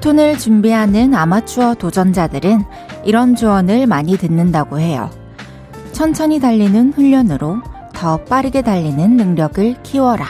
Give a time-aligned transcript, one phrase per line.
[0.00, 2.64] 마라톤을 준비하는 아마추어 도전자들은
[3.04, 5.10] 이런 조언을 많이 듣는다고 해요.
[5.92, 7.58] 천천히 달리는 훈련으로
[7.92, 10.26] 더 빠르게 달리는 능력을 키워라.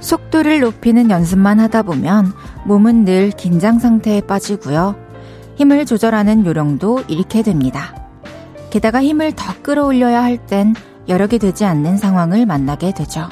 [0.00, 2.32] 속도를 높이는 연습만 하다 보면
[2.64, 4.96] 몸은 늘 긴장 상태에 빠지고요.
[5.56, 7.99] 힘을 조절하는 요령도 잃게 됩니다.
[8.70, 10.74] 게다가 힘을 더 끌어올려야 할 땐
[11.08, 13.28] 여력이 되지 않는 상황을 만나게 되죠.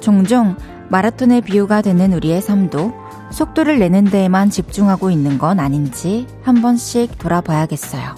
[0.00, 0.56] 종종
[0.88, 2.92] 마라톤의 비유가 되는 우리의 삶도
[3.30, 8.16] 속도를 내는 데에만 집중하고 있는 건 아닌지 한 번씩 돌아봐야겠어요.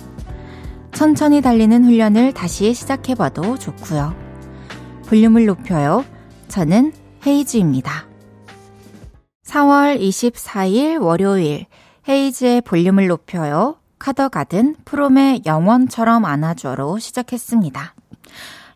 [0.92, 4.14] 천천히 달리는 훈련을 다시 시작해봐도 좋고요.
[5.06, 6.04] 볼륨을 높여요.
[6.48, 6.92] 저는
[7.26, 8.06] 헤이즈입니다.
[9.44, 11.66] 4월 24일 월요일
[12.08, 13.76] 헤이즈의 볼륨을 높여요.
[14.02, 17.94] 카더가든 프롬의 영원처럼 안아줘로 시작했습니다.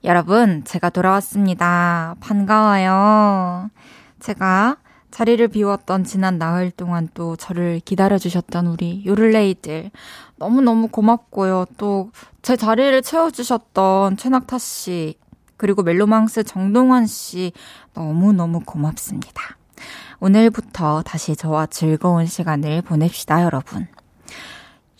[0.04, 2.14] 여러분, 제가 돌아왔습니다.
[2.20, 3.68] 반가워요.
[4.20, 4.76] 제가
[5.10, 9.90] 자리를 비웠던 지난 나흘 동안 또 저를 기다려주셨던 우리 요를레이들
[10.36, 11.66] 너무너무 고맙고요.
[11.76, 12.10] 또
[12.42, 15.18] 제 자리를 채워주셨던 최낙타 씨,
[15.56, 17.50] 그리고 멜로망스 정동원 씨
[17.94, 19.56] 너무너무 고맙습니다.
[20.20, 23.88] 오늘부터 다시 저와 즐거운 시간을 보냅시다, 여러분.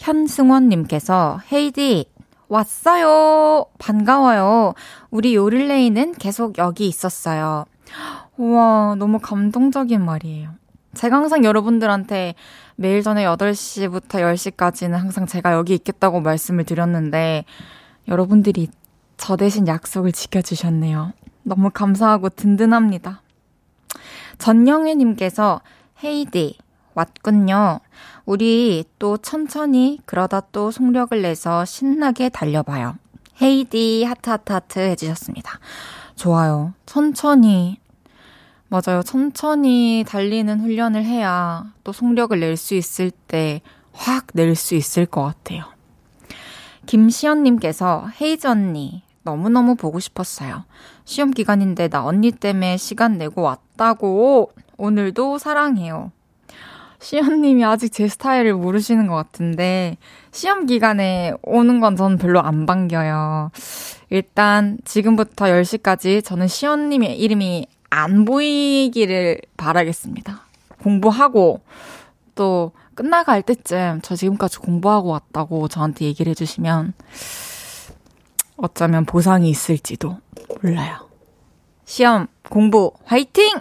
[0.06, 2.08] 현승원님께서 헤이디
[2.48, 3.66] 왔어요.
[3.78, 4.74] 반가워요.
[5.10, 7.64] 우리 요릴레이는 계속 여기 있었어요.
[8.36, 10.50] 우와, 너무 감동적인 말이에요.
[10.94, 12.36] 제가 항상 여러분들한테
[12.76, 17.44] 매일 전에 8시부터 10시까지는 항상 제가 여기 있겠다고 말씀을 드렸는데,
[18.06, 18.68] 여러분들이
[19.16, 21.14] 저 대신 약속을 지켜주셨네요.
[21.42, 23.22] 너무 감사하고 든든합니다.
[24.38, 25.62] 전영애님께서
[26.04, 26.58] 헤이디,
[26.96, 27.80] 왔군요.
[28.24, 32.96] 우리 또 천천히 그러다 또 속력을 내서 신나게 달려봐요.
[33.40, 35.60] 헤이디 하트하트하트 하트 해주셨습니다.
[36.16, 36.72] 좋아요.
[36.86, 37.78] 천천히.
[38.68, 39.02] 맞아요.
[39.04, 43.60] 천천히 달리는 훈련을 해야 또 속력을 낼 수 있을 때
[43.92, 45.64] 확 낼 수 있을 것 같아요.
[46.86, 50.64] 김시연님께서 헤이즈 언니 너무너무 보고 싶었어요.
[51.04, 56.12] 시험 기간인데 나 언니 때문에 시간 내고 왔다고 오늘도 사랑해요.
[56.98, 59.96] 시연님이 아직 제 스타일을 모르시는 것 같은데,
[60.32, 63.50] 시험 기간에 오는 건 저는 별로 안 반겨요.
[64.10, 70.40] 일단, 지금부터 10시까지 저는 시연님의 이름이 안 보이기를 바라겠습니다.
[70.82, 71.60] 공부하고,
[72.34, 76.94] 또, 끝나갈 때쯤 저 지금까지 공부하고 왔다고 저한테 얘기를 해주시면,
[78.56, 80.18] 어쩌면 보상이 있을지도
[80.62, 81.06] 몰라요.
[81.84, 83.60] 시험, 공부, 화이팅!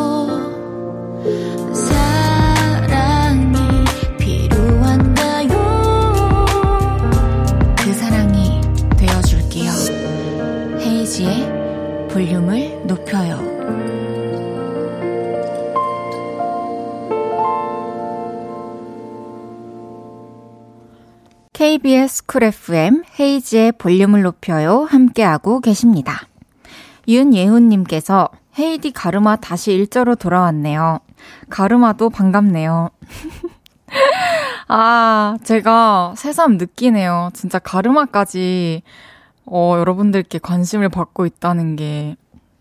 [11.21, 13.39] 이은지의 볼륨을 높여요.
[21.53, 24.83] KBS 쿨 FM 헤이지의 볼륨을 높여요.
[24.89, 26.27] 함께하고 계십니다.
[27.07, 30.99] 윤예훈님께서 헤이디 가르마 다시 일자로 돌아왔네요.
[31.49, 32.89] 가르마도 반갑네요.
[34.67, 37.29] 아, 제가 새삼 느끼네요.
[37.33, 38.83] 진짜 가르마까지
[39.45, 42.15] 어, 여러분들께 관심을 받고 있다는 게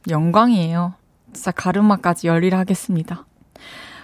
[0.08, 0.94] 영광이에요.
[1.32, 3.26] 진짜 가르마까지 열일하겠습니다.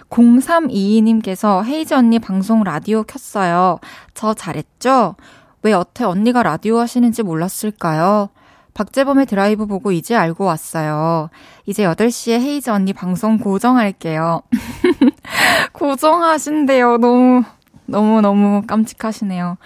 [0.09, 3.79] 0322님께서 헤이즈 언니 방송 라디오 켰어요.
[4.13, 5.15] 저 잘했죠?
[5.63, 8.29] 왜 여태 언니가 라디오 하시는지 몰랐을까요?
[8.77, 11.31] 박재범의 드라이브 보고 이제 알고 왔어요.
[11.65, 14.43] 이제 8시에 헤이즈 언니 방송 고정할게요.
[15.73, 16.97] 고정하신대요.
[16.97, 17.43] 너무,
[17.87, 19.57] 너무, 너무 깜찍하시네요.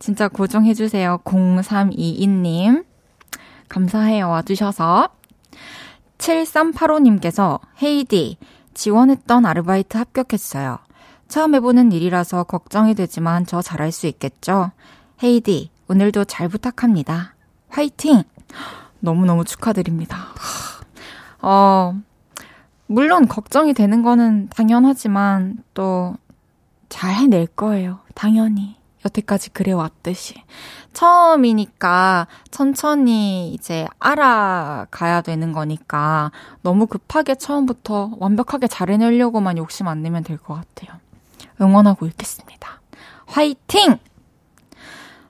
[0.00, 1.20] 진짜 고정해주세요.
[1.24, 2.84] 0322님.
[3.68, 4.30] 감사해요.
[4.30, 5.10] 와주셔서.
[6.18, 8.36] 7385님께서 헤이디,
[8.74, 10.78] 지원했던 아르바이트 합격했어요.
[11.28, 14.72] 처음 해보는 일이라서 걱정이 되지만 저 잘할 수 있겠죠?
[15.22, 17.34] 헤이디, 오늘도 잘 부탁합니다.
[17.68, 18.24] 화이팅!
[19.00, 20.18] 너무너무 축하드립니다.
[21.42, 21.94] 어,
[22.86, 26.16] 물론 걱정이 되는 거는 당연하지만 또
[26.88, 27.98] 잘 해낼 거예요.
[28.14, 28.76] 당연히.
[29.04, 30.42] 여태까지 그래왔듯이.
[30.92, 36.30] 처음이니까 천천히 이제 알아가야 되는 거니까
[36.62, 40.98] 너무 급하게 처음부터 완벽하게 잘 해내려고만 욕심 안 내면 될 것 같아요.
[41.60, 42.80] 응원하고 있겠습니다.
[43.26, 43.98] 화이팅!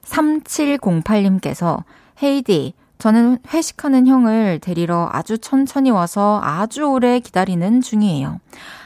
[0.05, 1.83] 3708님께서
[2.23, 8.41] 헤이디, 저는 회식하는 형을 데리러 아주 천천히 와서 아주 오래 기다리는 중이에요.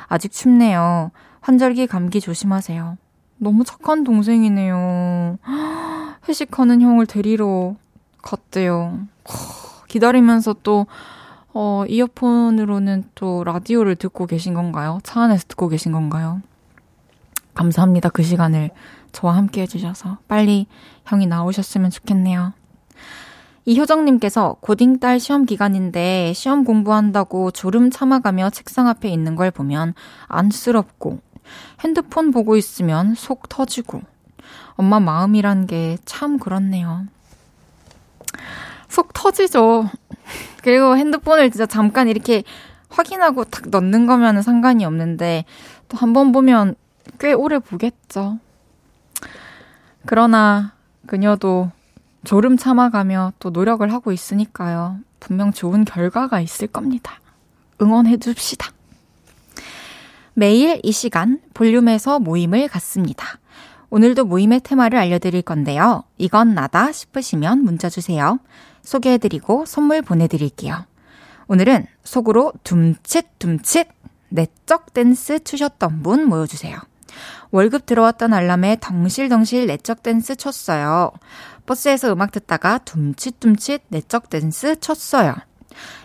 [0.08, 1.10] 아직 춥네요.
[1.40, 2.98] 환절기 감기 조심하세요.
[3.38, 5.38] 너무 착한 동생이네요.
[6.28, 7.74] 회식하는 형을 데리러
[8.22, 9.00] 갔대요.
[9.88, 10.86] 기다리면서 또,
[11.52, 15.00] 어, 이어폰으로는 또 라디오를 듣고 계신 건가요?
[15.02, 16.42] 차 안에서 듣고 계신 건가요?
[17.54, 18.10] 감사합니다.
[18.10, 18.70] 그 시간을
[19.12, 20.18] 저와 함께 해주셔서.
[20.28, 20.66] 빨리
[21.06, 22.52] 형이 나오셨으면 좋겠네요.
[23.74, 29.94] 이효정님께서 고딩 딸 시험 기간인데 시험 공부한다고 졸음 참아가며 책상 앞에 있는 걸 보면
[30.26, 31.20] 안쓰럽고
[31.78, 34.02] 핸드폰 보고 있으면 속 터지고
[34.74, 37.06] 엄마 마음이란 게 참 그렇네요.
[38.88, 39.88] 속 터지죠.
[40.64, 42.42] 그리고 핸드폰을 진짜 잠깐 이렇게
[42.88, 45.44] 확인하고 탁 넣는 거면 상관이 없는데
[45.88, 46.74] 또 한 번 보면
[47.20, 48.40] 꽤 오래 보겠죠.
[50.06, 50.72] 그러나
[51.06, 51.70] 그녀도
[52.24, 54.98] 졸음 참아가며 또 노력을 하고 있으니까요.
[55.20, 57.20] 분명 좋은 결과가 있을 겁니다.
[57.80, 58.70] 응원해 줍시다.
[60.34, 63.38] 매일 이 시간 볼륨에서 모임을 갖습니다.
[63.90, 66.04] 오늘도 모임의 테마를 알려드릴 건데요.
[66.16, 68.38] 이건 나다 싶으시면 문자 주세요.
[68.82, 70.84] 소개해드리고 선물 보내드릴게요.
[71.48, 73.88] 오늘은 속으로 둠칫둠칫
[74.28, 76.78] 내적 댄스 추셨던 분 모여주세요.
[77.50, 81.10] 월급 들어왔던 알람에 덩실덩실 내적 댄스 췄어요.
[81.70, 85.36] 버스에서 음악 듣다가 둠칫둠칫 내적 댄스 췄어요.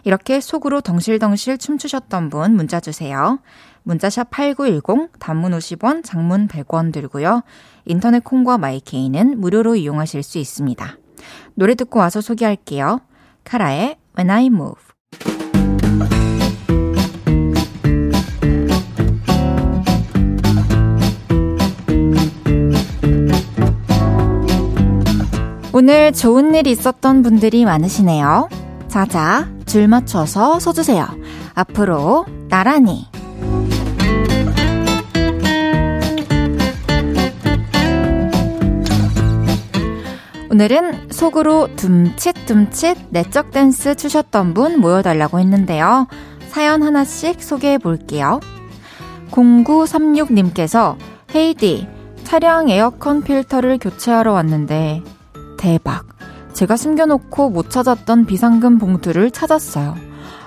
[0.03, 3.39] 이렇게 속으로 덩실덩실 춤추셨던 분 문자 주세요.
[3.81, 7.41] 문자샵 8910, 단문 50원, 장문 100원 들고요.
[7.85, 10.97] 인터넷 콩과 마이케이는 무료로 이용하실 수 있습니다.
[11.55, 13.01] 노래 듣고 와서 소개할게요.
[13.43, 14.84] 카라의 When I Move.
[25.77, 28.47] 오늘 좋은 일 있었던 분들이 많으시네요.
[28.87, 31.05] 자자, 줄 맞춰서 서주세요.
[31.53, 33.07] 앞으로 나란히.
[40.49, 46.07] 오늘은 속으로 둠칫둠칫 내적 댄스 추셨던 분 모여달라고 했는데요.
[46.47, 48.39] 사연 하나씩 소개해 볼게요.
[49.31, 50.95] 0936님께서
[51.35, 51.85] 헤이디,
[52.23, 55.03] 차량 에어컨 필터를 교체하러 왔는데
[55.57, 56.05] 대박.
[56.53, 59.95] 제가 숨겨놓고 못 찾았던 비상금 봉투를 찾았어요.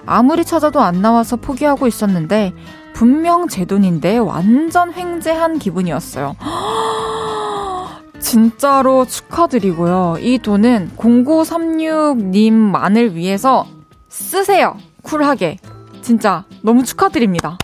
[0.07, 2.55] 아무리 찾아도 안 나와서 포기하고 있었는데
[2.95, 6.35] 분명 제 돈인데 완전 횡재한 기분이었어요.
[8.19, 10.17] 진짜로 축하드리고요.
[10.21, 13.67] 이 돈은 0936님만을 위해서
[14.09, 14.77] 쓰세요.
[15.03, 15.59] 쿨하게.
[16.03, 17.59] 진짜 너무 축하드립니다.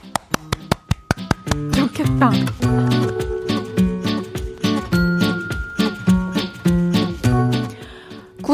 [1.75, 2.31] 좋겠다.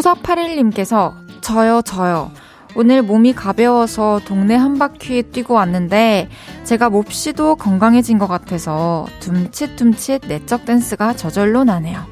[0.00, 2.30] 9481님께서 저요, 저요.
[2.76, 6.28] 오늘 몸이 가벼워서 동네 한 바퀴 뛰고 왔는데
[6.64, 12.04] 제가 몹시도 건강해진 것 같아서 둠칫둠칫 내적 댄스가 저절로 나네요.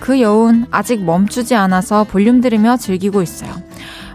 [0.00, 3.50] 그 여운 아직 멈추지 않아서 볼륨 들으며 즐기고 있어요.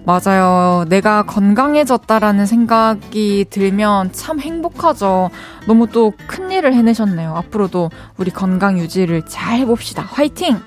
[0.05, 0.85] 맞아요.
[0.87, 5.31] 내가 건강해졌다라는 생각이 들면 참 행복하죠.
[5.65, 7.35] 너무 또 큰일을 해내셨네요.
[7.35, 10.03] 앞으로도 우리 건강 유지를 잘 해봅시다.
[10.03, 10.61] 화이팅!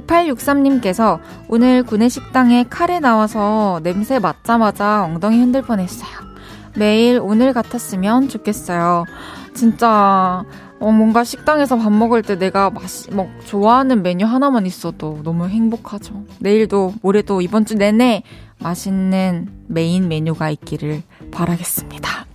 [0.00, 6.10] 5863님께서 오늘 구내 식당에 카레 나와서 냄새 맡자마자 엉덩이 흔들 뻔했어요.
[6.76, 9.04] 매일 오늘 같았으면 좋겠어요.
[9.54, 10.44] 진짜
[10.80, 12.82] 어, 뭔가 식당에서 밥 먹을 때 내가 맛,
[13.12, 16.24] 뭐, 좋아하는 메뉴 하나만 있어도 너무 행복하죠.
[16.40, 18.22] 내일도, 모레도, 이번 주 내내
[18.58, 22.26] 맛있는 메인 메뉴가 있기를 바라겠습니다.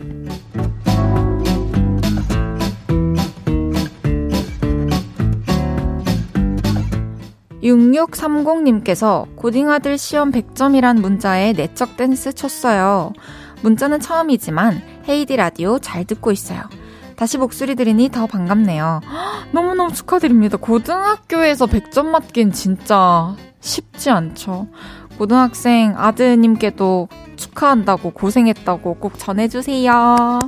[7.63, 13.13] 6630님께서 고딩아들 시험 100점이란 문자에 내적 댄스 췄어요.
[13.61, 16.61] 문자는 처음이지만 헤이디 라디오 잘 듣고 있어요.
[17.15, 19.01] 다시 목소리 들으니 더 반갑네요.
[19.51, 20.57] 너무너무 축하드립니다.
[20.57, 24.67] 고등학교에서 100점 맞긴 진짜 쉽지 않죠.
[25.17, 30.39] 고등학생 아드님께도 축하한다고 고생했다고 꼭 전해주세요.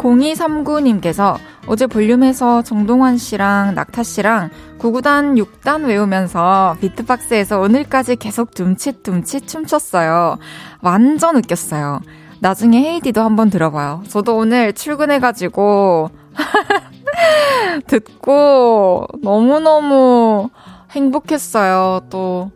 [0.00, 10.38] 0239님께서 어제 볼륨에서 정동환 씨랑 낙타 씨랑 9구단 6단 외우면서 비트박스에서 오늘까지 계속 둠칫둠칫 춤췄어요.
[10.80, 12.00] 완전 웃겼어요.
[12.40, 14.02] 나중에 헤이디도 한번 들어봐요.
[14.08, 16.10] 저도 오늘 출근해가지고
[17.86, 20.48] 듣고 너무너무
[20.92, 22.00] 행복했어요.
[22.08, 22.50] 또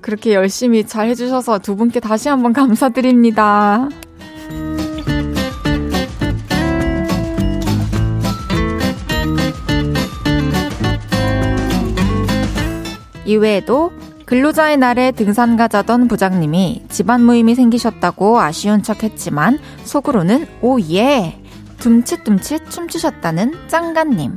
[0.00, 3.88] 그렇게 열심히 잘 해주셔서 두 분께 다시 한번 감사드립니다.
[13.30, 13.92] 이외에도
[14.26, 21.40] 근로자의 날에 등산 가자던 부장님이 집안 모임이 생기셨다고 아쉬운 척 했지만 속으로는 오예!
[21.78, 24.36] 둠칫둠칫 춤추셨다는 짱가님.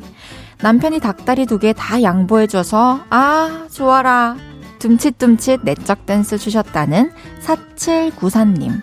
[0.62, 4.38] 남편이 닭다리 두 개 다 양보해줘서 아, 좋아라.
[4.80, 7.12] 둠칫둠칫 내적 댄스 주셨다는
[7.44, 8.82] 4794님.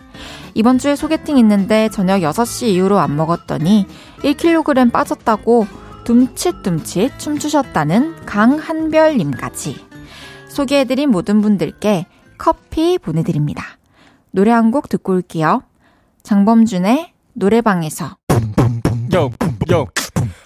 [0.54, 3.86] 이번 주에 소개팅 있는데 저녁 6시 이후로 안 먹었더니
[4.22, 5.66] 1kg 빠졌다고
[6.04, 9.89] 둠칫둠칫 춤추셨다는 강한별님까지.
[10.50, 12.06] 소개해드린 모든 분들께
[12.38, 13.64] 커피 보내드립니다.
[14.32, 15.62] 노래 한 곡 듣고 올게요.
[16.22, 18.16] 장범준의 노래방에서.
[19.14, 19.30] 요,
[19.72, 19.86] 요.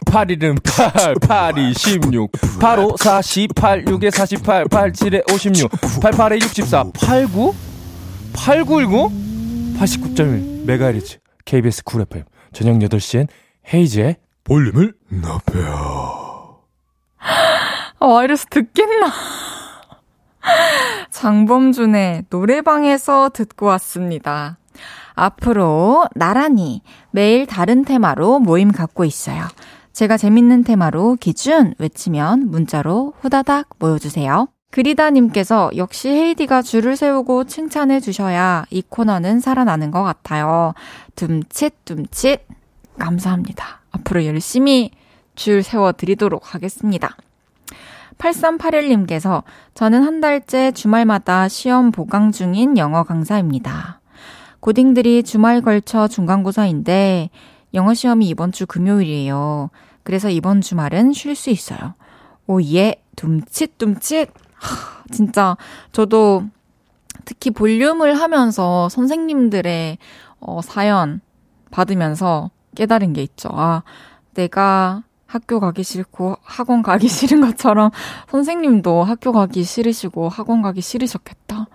[0.06, 2.30] 8일은 8, 8이 16,
[2.60, 5.70] 85, 48, 6에 48, 87에 56,
[6.00, 7.52] 88에 64, 89?
[8.32, 9.10] 8919?
[9.78, 13.26] 89.1 메가헤르츠 KBS 쿨 FM 저녁 8시엔
[13.72, 16.60] 헤이즈의 볼륨을 높여
[17.98, 19.12] 아, 이래서 듣겠나?
[21.10, 24.58] 장범준의 노래방에서 듣고 왔습니다.
[25.14, 29.44] 앞으로 나란히 매일 다른 테마로 모임 갖고 있어요.
[29.92, 34.48] 제가 재밌는 테마로 기준 외치면 문자로 후다닥 모여주세요.
[34.72, 40.74] 그리다님께서 역시 헤이디가 줄을 세우고 칭찬해 주셔야 이 코너는 살아나는 것 같아요.
[41.14, 42.44] 둠칫둠칫
[42.98, 43.82] 감사합니다.
[43.92, 44.90] 앞으로 열심히
[45.36, 47.16] 줄 세워드리도록 하겠습니다.
[48.18, 49.42] 8381님께서
[49.74, 54.00] 저는 한 달째 주말마다 시험 보강 중인 영어 강사입니다.
[54.60, 57.30] 고딩들이 주말 걸쳐 중간고사인데
[57.74, 59.70] 영어 시험이 이번 주 금요일이에요.
[60.02, 61.94] 그래서 이번 주말은 쉴 수 있어요.
[62.46, 64.30] 오, 예, 둠칫둠칫.
[64.54, 65.56] 하, 진짜
[65.92, 66.44] 저도
[67.24, 69.98] 특히 볼륨을 하면서 선생님들의
[70.40, 71.20] 어, 사연
[71.70, 73.48] 받으면서 깨달은 게 있죠.
[73.52, 73.82] 아,
[74.34, 75.02] 내가
[75.34, 77.90] 학교 가기 싫고 학원 가기 싫은 것처럼
[78.28, 81.66] 선생님도 학교 가기 싫으시고 학원 가기 싫으셨겠다.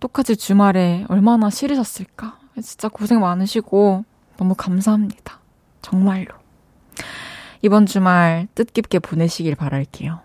[0.00, 2.38] 똑같이 주말에 얼마나 싫으셨을까.
[2.60, 4.04] 진짜 고생 많으시고
[4.36, 5.38] 너무 감사합니다.
[5.80, 6.26] 정말로.
[7.62, 10.18] 이번 주말 뜻깊게 보내시길 바랄게요.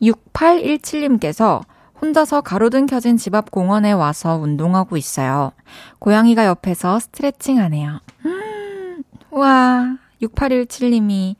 [0.00, 1.62] 6817님께서
[2.00, 5.50] 혼자서 가로등 켜진 집 앞 공원에 와서 운동하고 있어요.
[5.98, 7.98] 고양이가 옆에서 스트레칭 하네요.
[8.26, 11.36] 음, 와, 6817님이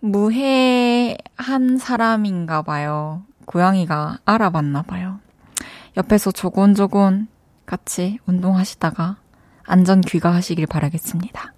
[0.00, 3.22] 무해한 사람인가 봐요.
[3.46, 5.20] 고양이가 알아봤나 봐요.
[5.96, 7.28] 옆에서 조곤조곤
[7.66, 9.16] 같이 운동하시다가
[9.64, 11.52] 안전 귀가하시길 바라겠습니다.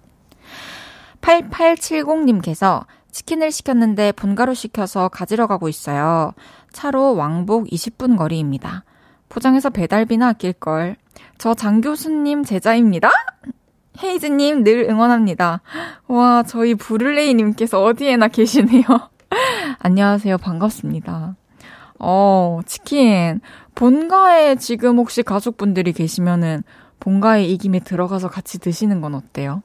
[1.21, 6.33] 8870님께서 치킨을 시켰는데 본가로 시켜서 가지러 가고 있어요.
[6.71, 8.83] 차로 왕복 20분 거리입니다.
[9.29, 10.97] 포장해서 배달비나 아낄걸.
[11.37, 13.09] 저 장 교수님 제자입니다?
[14.03, 15.61] 헤이즈님 늘 응원합니다.
[16.07, 18.83] 와, 저희 부를레이님께서 어디에나 계시네요.
[19.79, 20.37] 안녕하세요.
[20.37, 21.35] 반갑습니다.
[21.99, 23.39] 어, 치킨.
[23.73, 26.63] 본가에 지금 혹시 가족분들이 계시면은
[26.99, 29.61] 본가에 이 김에 들어가서 같이 드시는 건 어때요?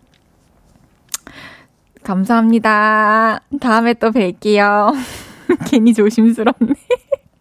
[2.02, 3.40] 감사합니다.
[3.60, 4.94] 다음에 또 뵐게요.
[5.66, 6.74] 괜히 조심스럽네.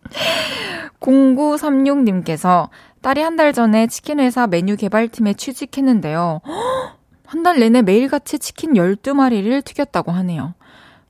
[1.00, 2.69] 0936님께서
[3.01, 6.41] 딸이 한 달 전에 치킨 회사 메뉴 개발팀에 취직했는데요.
[7.25, 10.56] 한 달 내내 매일같이 치킨 12마리를 튀겼다고 하네요.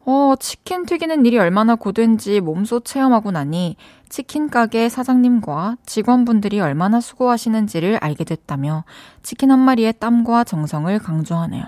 [0.06, 3.76] 어, 치킨 튀기는 일이 얼마나 고된지 몸소 체험하고 나니
[4.10, 8.84] 치킨 가게 사장님과 직원분들이 얼마나 수고하시는지를 알게 됐다며
[9.24, 11.64] 치킨 한 마리의 땀과 정성을 강조하네요.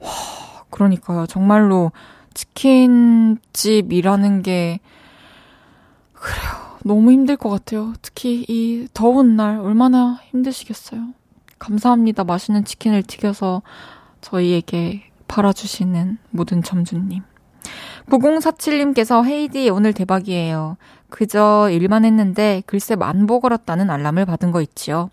[0.00, 0.08] 와,
[0.70, 1.26] 그러니까요.
[1.26, 1.92] 정말로
[2.34, 4.80] 치킨집이라는 게
[6.14, 6.67] 그래요.
[6.84, 7.92] 너무 힘들 것 같아요.
[8.02, 11.00] 특히 이 더운 날 얼마나 힘드시겠어요.
[11.58, 12.24] 감사합니다.
[12.24, 13.62] 맛있는 치킨을 튀겨서
[14.20, 17.22] 저희에게 팔아주시는 모든 점주님.
[18.08, 20.76] 9047님께서 헤이디 오늘 대박이에요.
[21.10, 25.10] 그저 일만 했는데 글쎄 만보 걸었다는 알람을 받은 거 있지요.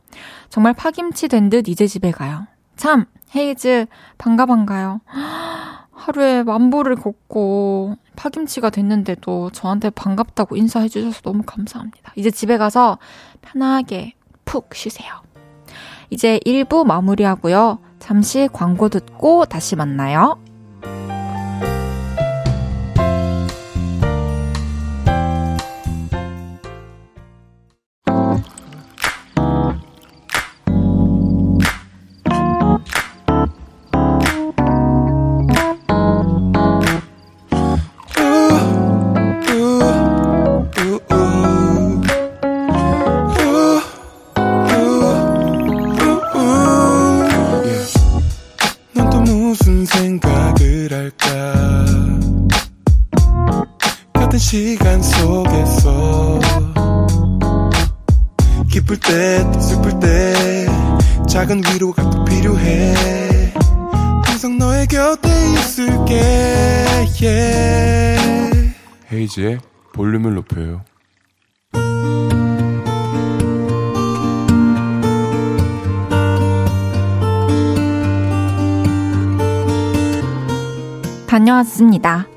[0.49, 2.47] 정말 파김치 된 듯 이제 집에 가요.
[2.75, 3.05] 참,
[3.35, 5.01] 헤이즈, 반가 반가요.
[6.05, 12.13] 하루에 만보를 걷고 파김치가 됐는데도 저한테 반갑다고 인사해 주셔서 너무 감사합니다.
[12.15, 12.99] 이제 집에 가서
[13.41, 14.13] 편하게
[14.45, 15.11] 푹 쉬세요.
[16.11, 17.79] 이제 1부 마무리하고요.
[17.97, 20.39] 잠시 광고 듣고 다시 만나요.
[81.75, 82.27] 다녀왔습니다.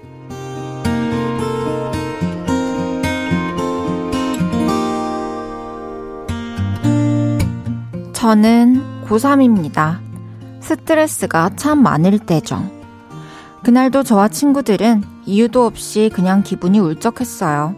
[8.12, 10.00] 저는 고3입니다.
[10.61, 12.62] 스트레스가 참 많을 때죠.
[13.62, 17.75] 그날도 저와 친구들은 이유도 없이 그냥 기분이 울적했어요.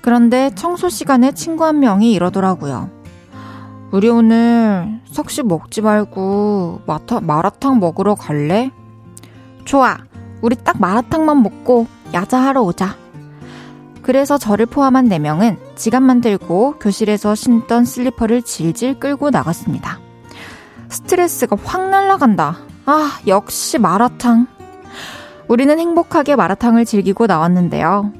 [0.00, 2.90] 그런데 청소 시간에 친구 한 명이 이러더라고요.
[3.90, 6.82] 우리 오늘 석식 먹지 말고
[7.22, 8.70] 마라탕 먹으러 갈래?
[9.64, 9.98] 좋아.
[10.40, 12.96] 우리 딱 마라탕만 먹고 야자하러 오자.
[14.02, 19.98] 그래서 저를 포함한 4명은 지갑만 들고 교실에서 신던 슬리퍼를 질질 끌고 나갔습니다.
[20.88, 22.58] 스트레스가 확 날라간다.
[22.84, 24.46] 아, 역시 마라탕.
[25.48, 28.12] 우리는 행복하게 마라탕을 즐기고 나왔는데요.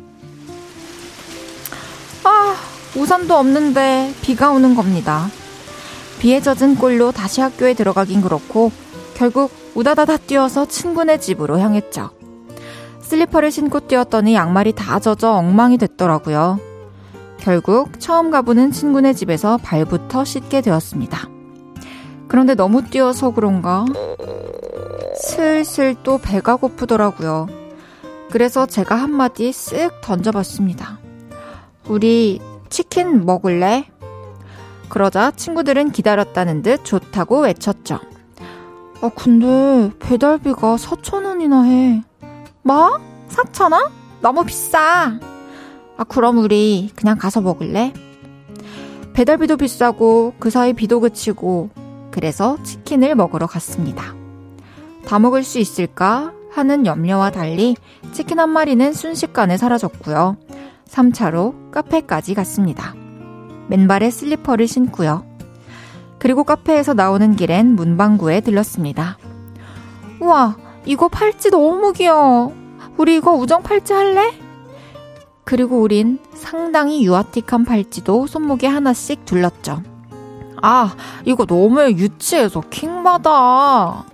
[2.24, 2.56] 아,
[2.96, 5.28] 우산도 없는데 비가 오는 겁니다.
[6.18, 8.72] 비에 젖은 꼴로 다시 학교에 들어가긴 그렇고
[9.16, 12.10] 결국 우다다다 뛰어서 친구네 집으로 향했죠.
[13.00, 16.60] 슬리퍼를 신고 뛰었더니 양말이 다 젖어 엉망이 됐더라고요.
[17.38, 21.30] 결국 처음 가보는 친구네 집에서 발부터 씻게 되었습니다.
[22.28, 23.86] 그런데 너무 뛰어서 그런가
[25.14, 27.46] 슬슬 또 배가 고프더라고요.
[28.30, 30.98] 그래서 제가 한마디 쓱 던져봤습니다.
[31.88, 33.88] 우리 치킨 먹을래?
[34.90, 38.00] 그러자 친구들은 기다렸다는 듯 좋다고 외쳤죠.
[39.02, 42.02] 아, 근데 배달비가 4천원이나 해.
[42.62, 42.98] 뭐?
[43.28, 43.90] 4천원?
[44.20, 45.18] 너무 비싸.
[45.96, 47.92] 아, 그럼 우리 그냥 가서 먹을래?
[49.12, 51.70] 배달비도 비싸고 그 사이 비도 그치고
[52.10, 54.14] 그래서 치킨을 먹으러 갔습니다.
[55.06, 57.76] 다 먹을 수 있을까 하는 염려와 달리
[58.12, 60.36] 치킨 한 마리는 순식간에 사라졌고요.
[60.88, 62.94] 3차로 카페까지 갔습니다.
[63.68, 65.35] 맨발에 슬리퍼를 신고요.
[66.18, 69.18] 그리고 카페에서 나오는 길엔 문방구에 들렀습니다.
[70.20, 72.54] 우와, 이거 팔찌 너무 귀여워.
[72.96, 74.32] 우리 이거 우정 팔찌 할래?
[75.44, 79.82] 그리고 우린 상당히 유아틱한 팔찌도 손목에 하나씩 둘렀죠.
[80.62, 84.04] 아, 이거 너무 유치해서 킹받아.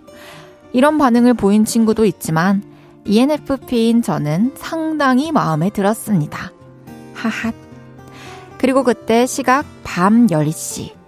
[0.73, 2.63] 이런 반응을 보인 친구도 있지만
[3.05, 6.53] ENFP인 저는 상당히 마음에 들었습니다.
[7.15, 7.55] 하핫.
[8.59, 11.02] 그리고 그때 시각 밤 10시.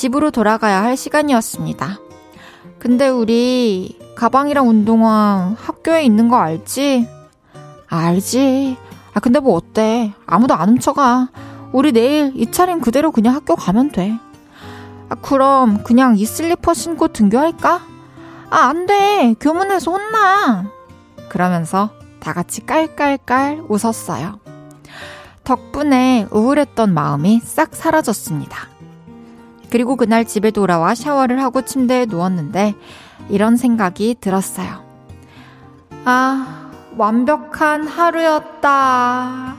[0.00, 1.98] 집으로 돌아가야 할 시간이었습니다.
[2.78, 7.06] 근데 우리 가방이랑 운동화 학교에 있는 거 알지?
[7.86, 8.78] 알지.
[9.12, 10.14] 아, 근데 뭐 어때?
[10.24, 11.28] 아무도 안 훔쳐가.
[11.72, 14.18] 우리 내일 이 차림 그대로 그냥 학교 가면 돼.
[15.10, 17.82] 아, 그럼 그냥 이 슬리퍼 신고 등교할까?
[18.48, 19.34] 아, 안 돼.
[19.38, 20.64] 교문에서 혼나.
[21.28, 24.40] 그러면서 다 같이 깔깔깔 웃었어요.
[25.44, 28.69] 덕분에 우울했던 마음이 싹 사라졌습니다.
[29.70, 32.74] 그리고 그날 집에 돌아와 샤워를 하고 침대에 누웠는데
[33.28, 34.82] 이런 생각이 들었어요.
[36.04, 39.54] 아, 완벽한 하루였다.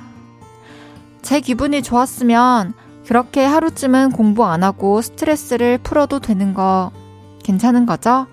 [1.22, 2.74] 제 기분이 좋았으면
[3.08, 6.92] 그렇게 하루쯤은 공부 안 하고 스트레스를 풀어도 되는 거
[7.44, 8.28] 괜찮은 거죠?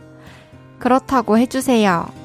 [0.78, 2.17] 그렇다고 해주세요.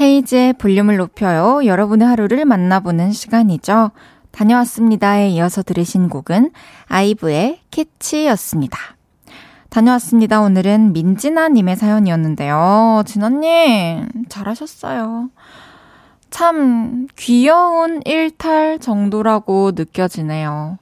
[0.00, 1.60] 헤이즈의 볼륨을 높여요.
[1.66, 3.90] 여러분의 하루를 만나보는 시간이죠.
[4.30, 6.52] 다녀왔습니다에 이어서 들으신 곡은
[6.86, 8.78] 아이브의 캐치였습니다.
[9.68, 10.40] 다녀왔습니다.
[10.40, 13.02] 오늘은 민진아님의 사연이었는데요.
[13.04, 15.30] 진아님, 잘하셨어요.
[16.30, 20.78] 참 귀여운 일탈 정도라고 느껴지네요.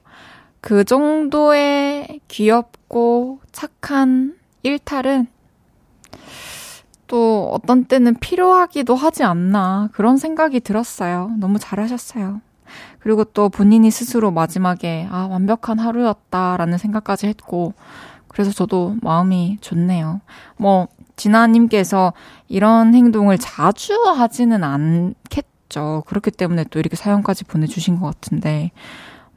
[0.61, 5.27] 그 정도의 귀엽고 착한 일탈은
[7.09, 11.31] 또 어떤 때는 필요하기도 하지 않나 그런 생각이 들었어요.
[11.39, 12.39] 너무 잘하셨어요.
[12.99, 17.73] 그리고 또 본인이 스스로 마지막에, 아, 완벽한 하루였다라는 생각까지 했고,
[18.27, 20.21] 그래서 저도 마음이 좋네요.
[20.57, 22.13] 뭐, 진아님께서
[22.47, 26.03] 이런 행동을 자주 하지는 않겠죠.
[26.05, 28.69] 그렇기 때문에 또 이렇게 사연까지 보내주신 것 같은데,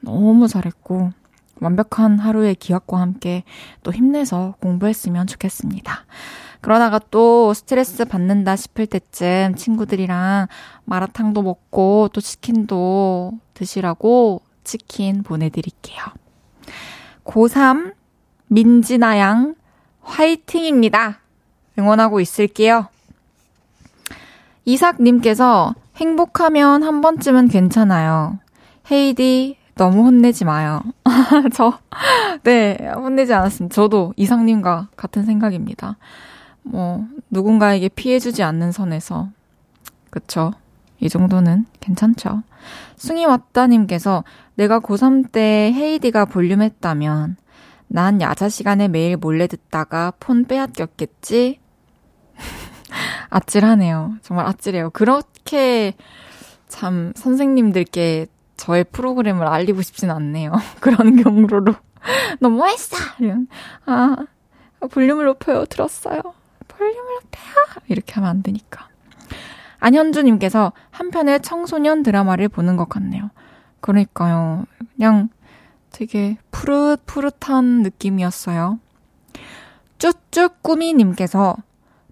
[0.00, 1.12] 너무 잘했고,
[1.58, 3.44] 완벽한 하루의 기억과 함께
[3.82, 6.04] 또 힘내서 공부했으면 좋겠습니다.
[6.62, 10.46] 그러다가 또 스트레스 받는다 싶을 때쯤 친구들이랑
[10.84, 15.98] 마라탕도 먹고 또 치킨도 드시라고 치킨 보내드릴게요.
[17.24, 17.94] 고3
[18.46, 19.54] 민지나 양
[20.02, 21.18] 화이팅입니다.
[21.78, 22.86] 응원하고 있을게요.
[24.64, 28.38] 이삭님께서 행복하면 한 번쯤은 괜찮아요.
[28.90, 30.80] 헤이디, 너무 혼내지 마요.
[31.54, 31.78] 저,
[32.44, 33.74] 네, 혼내지 않았습니다.
[33.74, 35.96] 저도 이상님과 같은 생각입니다.
[36.62, 39.28] 뭐, 누군가에게 피해 주지 않는 선에서.
[40.10, 40.52] 그쵸.
[41.00, 42.42] 이 정도는 괜찮죠.
[42.96, 44.22] 숭이 왔다님께서
[44.54, 47.36] 내가 고3 때 헤이디가 볼륨 했다면
[47.88, 51.58] 난 야자 시간에 매일 몰래 듣다가 폰 빼앗겼겠지?
[53.30, 54.14] 아찔하네요.
[54.22, 54.90] 정말 아찔해요.
[54.90, 55.94] 그렇게
[56.68, 60.52] 참 선생님들께 저의 프로그램을 알리고 싶진 않네요.
[60.80, 61.74] 그런 경로로.
[62.40, 62.96] 너무 했어!
[63.86, 64.16] 아,
[64.90, 65.64] 볼륨을 높여요.
[65.66, 66.20] 들었어요.
[66.90, 67.84] 높여요.
[67.88, 68.88] 이렇게 하면 안 되니까.
[69.80, 73.30] 안현주님께서 한편의 청소년 드라마를 보는 것 같네요.
[73.80, 74.64] 그러니까요.
[74.94, 75.28] 그냥
[75.90, 78.78] 되게 푸릇푸릇한 느낌이었어요.
[79.98, 81.56] 쭈쭈꾸미님께서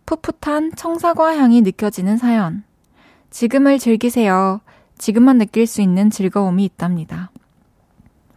[0.07, 2.65] 풋풋한 청사과 향이 느껴지는 사연.
[3.31, 4.61] 지금을 즐기세요.
[4.99, 7.31] 지금만 느낄 수 있는 즐거움이 있답니다.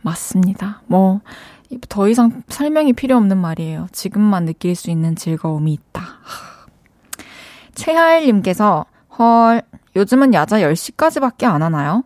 [0.01, 0.81] 맞습니다.
[0.85, 1.21] 뭐,
[1.89, 3.87] 더 이상 설명이 필요 없는 말이에요.
[3.91, 6.01] 지금만 느낄 수 있는 즐거움이 있다.
[7.75, 8.85] 최하일님께서,
[9.17, 9.61] 헐,
[9.95, 12.03] 요즘은 야자 10시까지밖에 안 하나요?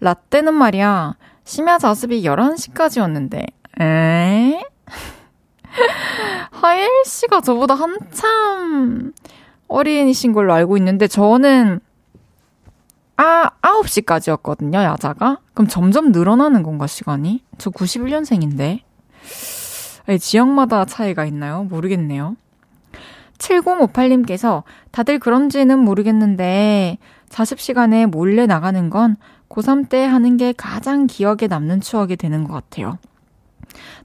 [0.00, 3.46] 라떼는 말이야, 심야 자습이 11시까지였는데,
[3.80, 4.62] 에?
[6.50, 9.12] 하일 씨가 저보다 한참
[9.68, 11.80] 어린이신 걸로 알고 있는데, 저는
[13.16, 15.38] 아, 9시까지였거든요, 야자가.
[15.52, 17.42] 그럼 점점 늘어나는 건가, 시간이?
[17.58, 18.82] 저 91년생인데.
[20.18, 21.64] 지역마다 차이가 있나요?
[21.64, 22.36] 모르겠네요.
[23.38, 29.16] 7058님께서 다들 그런지는 모르겠는데, 자습 시간에 몰래 나가는 건
[29.48, 32.98] 고3 때 하는 게 가장 기억에 남는 추억이 되는 것 같아요.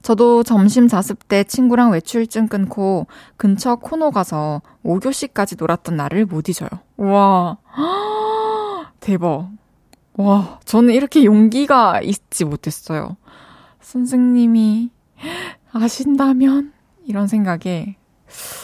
[0.02, 3.06] 저도 점심 자습 때 친구랑 외출증 끊고
[3.36, 6.68] 근처 코너 가서 5교시까지 놀았던 날을 못 잊어요.
[6.96, 7.56] 와.
[9.00, 9.50] 대박.
[10.16, 13.16] 와, 저는 이렇게 용기가 있지 못했어요.
[13.80, 14.90] 선생님이
[15.72, 16.72] 아신다면?
[17.06, 17.96] 이런 생각에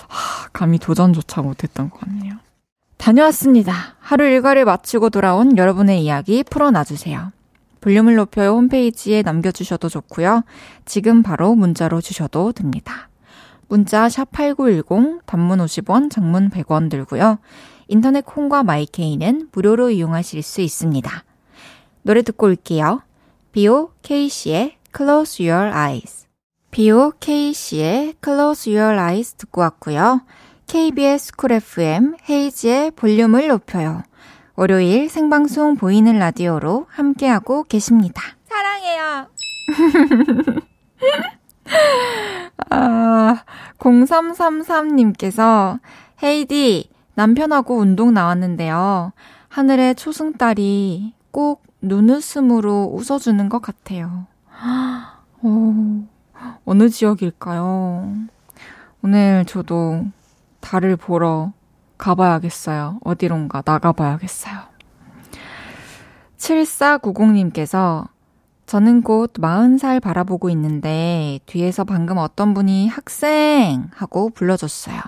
[0.09, 2.35] 하, 감히 도전조차 못했던 것 같네요.
[2.97, 3.97] 다녀왔습니다.
[3.99, 7.33] 하루 일과를 마치고 돌아온 여러분의 이야기 풀어놔주세요.
[7.81, 10.43] 볼륨을 높여요 홈페이지에 남겨주셔도 좋고요.
[10.85, 13.09] 지금 바로 문자로 주셔도 됩니다.
[13.69, 17.39] 문자 샵8910 단문 50원, 장문 100원 들고요.
[17.89, 21.25] 인터넷 콩과 마이케이는 무료로 이용하실 수 있습니다.
[22.03, 23.03] 노래 듣고 올게요.
[23.53, 26.20] B.O.K.C의 Close Your Eyes.
[26.71, 30.23] B.O.K.C의 Close Your Eyes 듣고 왔고요.
[30.67, 34.03] KBS 쿨 FM 헤이지의 볼륨을 높여요.
[34.55, 38.23] 월요일 생방송 보이는 라디오로 함께하고 계십니다.
[38.45, 39.27] 사랑해요.
[42.71, 43.43] 아,
[43.79, 45.81] 0333님께서
[46.23, 49.13] 헤이디 남편하고 운동 나왔는데요.
[49.49, 54.27] 하늘의 초승달이 꼭 눈웃음으로 웃어주는 것 같아요.
[55.43, 56.05] 오,
[56.65, 58.15] 어느 지역일까요?
[59.03, 60.07] 오늘 저도
[60.61, 61.53] 달을 보러
[61.99, 63.01] 가봐야겠어요.
[63.05, 64.71] 어디론가 나가봐야겠어요.
[66.39, 68.09] 7490님께서
[68.67, 73.91] 저는 곧 40살 바라보고 있는데 뒤에서 방금 어떤 분이 학생!
[73.95, 75.01] 하고 불러줬어요.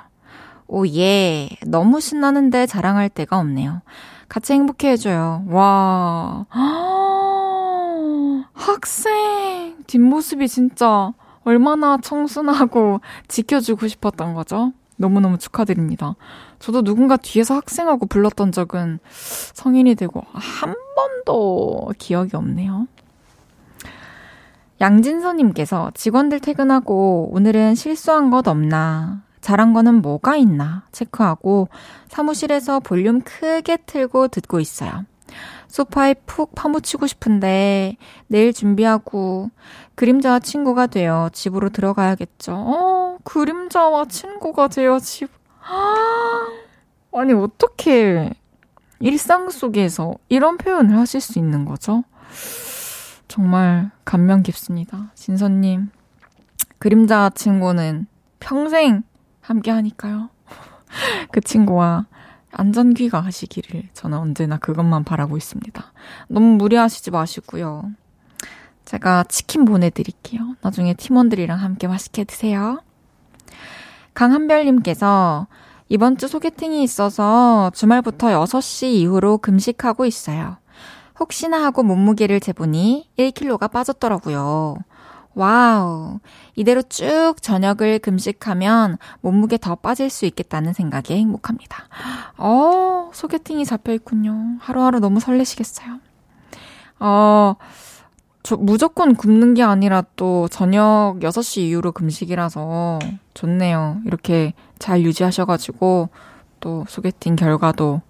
[0.66, 1.49] 오, 예.
[1.66, 3.83] 너무 신나는데 자랑할 데가 없네요.
[4.29, 5.45] 같이 행복해 해줘요.
[5.49, 6.47] 와.
[8.53, 9.77] 학생!
[9.87, 11.12] 뒷모습이 진짜
[11.44, 14.72] 얼마나 청순하고 지켜주고 싶었던 거죠?
[14.96, 16.14] 너무너무 축하드립니다.
[16.59, 19.00] 저도 누군가 뒤에서 학생하고 불렀던 적은
[19.55, 22.87] 성인이 되고 한 번도 기억이 없네요.
[24.81, 31.68] 양진서님께서 직원들 퇴근하고 오늘은 실수한 것 없나 잘한 거는 뭐가 있나 체크하고
[32.09, 35.05] 사무실에서 볼륨 크게 틀고 듣고 있어요.
[35.68, 39.50] 소파에 푹 파묻히고 싶은데 내일 준비하고
[40.02, 42.52] 그림자와 친구가 되어 집으로 들어가야겠죠.
[42.56, 45.30] 어, 그림자와 친구가 되어 집.
[45.62, 46.48] 아,
[47.12, 48.34] 아니 어떻게
[48.98, 52.02] 일상 속에서 이런 표현을 하실 수 있는 거죠?
[53.28, 55.12] 정말 감명 깊습니다.
[55.14, 55.90] 진서님,
[56.80, 58.08] 그림자 친구는
[58.40, 59.04] 평생
[59.40, 60.30] 함께 하니까요.
[61.30, 62.06] 그 친구와
[62.50, 65.92] 안전귀가 하시기를 저는 언제나 그것만 바라고 있습니다.
[66.26, 67.92] 너무 무리하시지 마시고요.
[68.92, 70.57] 제가 치킨 보내드릴게요.
[70.61, 72.83] 나중에 팀원들이랑 함께 맛있게 드세요.
[74.12, 75.46] 강한별님께서
[75.88, 80.59] 이번 주 소개팅이 있어서 주말부터 6시 이후로 금식하고 있어요.
[81.18, 84.76] 혹시나 하고 몸무게를 재보니 1kg가 빠졌더라고요.
[85.35, 86.18] 와우.
[86.55, 91.88] 이대로 쭉 저녁을 금식하면 몸무게 더 빠질 수 있겠다는 생각에 행복합니다.
[92.37, 94.59] 어, 소개팅이 잡혀 있군요.
[94.61, 95.98] 하루하루 너무 설레시겠어요.
[97.00, 97.57] 어,
[98.42, 102.98] 저 무조건 굶는 게 아니라 또 저녁 6시 이후로 금식이라서
[103.35, 104.00] 좋네요.
[104.05, 106.09] 이렇게 잘 유지하셔가지고
[106.61, 108.00] 또 소개팅 결과도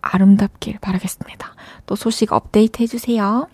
[0.00, 1.54] 아름답길 바라겠습니다.
[1.86, 3.48] 또 소식 업데이트 해주세요.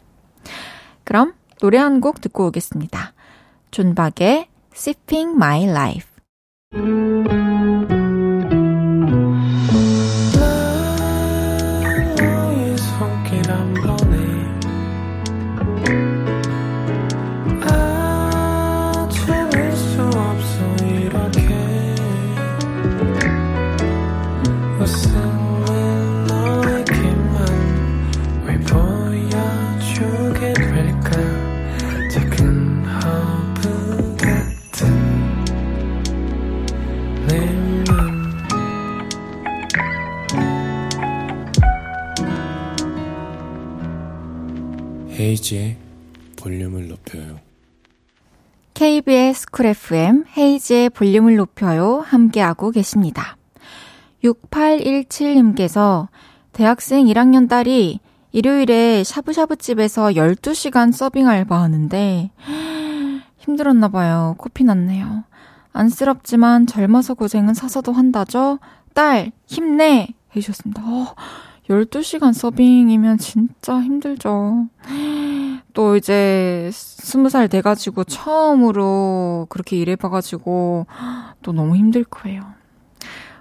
[1.04, 3.12] 그럼 노래 한 곡 듣고 오겠습니다.
[3.70, 6.08] 존박의 Sipping My Life.
[45.28, 45.76] 헤이즈의
[46.36, 47.38] 볼륨을 높여요.
[48.72, 51.98] KBS 쿨 FM 헤이즈의 볼륨을 높여요.
[51.98, 53.36] 함께하고 계십니다.
[54.24, 56.08] 6817님께서
[56.52, 58.00] 대학생 1학년 딸이
[58.32, 62.30] 일요일에 샤브샤브집에서 12시간 서빙 알바 하는데
[63.36, 64.34] 힘들었나 봐요.
[64.38, 65.24] 코피 났네요.
[65.72, 68.60] 안쓰럽지만 젊어서 고생은 사서도 한다죠?
[68.94, 70.08] 딸, 힘내!
[70.34, 70.82] 해주셨습니다.
[70.82, 71.14] 어,
[71.68, 74.68] 12시간 서빙이면 진짜 힘들죠.
[75.74, 80.86] 또 이제 20살 돼가지고 처음으로 그렇게 일해봐가지고
[81.42, 82.42] 또 너무 힘들 거예요.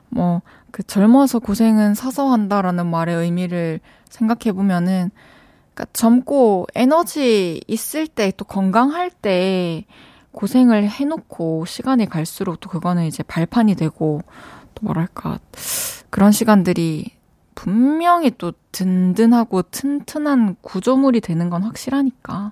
[0.10, 5.10] 뭐, 그 젊어서 고생은 사서 한다라는 말의 의미를 생각해보면은,
[5.74, 9.86] 그니까 젊고 에너지 있을 때 또 건강할 때
[10.32, 14.22] 고생을 해놓고 시간이 갈수록 또 그거는 이제 발판이 되고
[14.76, 15.40] 또 뭐랄까,
[16.10, 17.17] 그런 시간들이
[17.58, 22.52] 분명히 또 든든하고 튼튼한 구조물이 되는 건 확실하니까,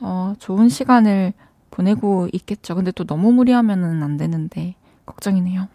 [0.00, 1.34] 어, 좋은 시간을
[1.70, 2.74] 보내고 있겠죠.
[2.74, 5.68] 근데 또 너무 무리하면은 안 되는데, 걱정이네요.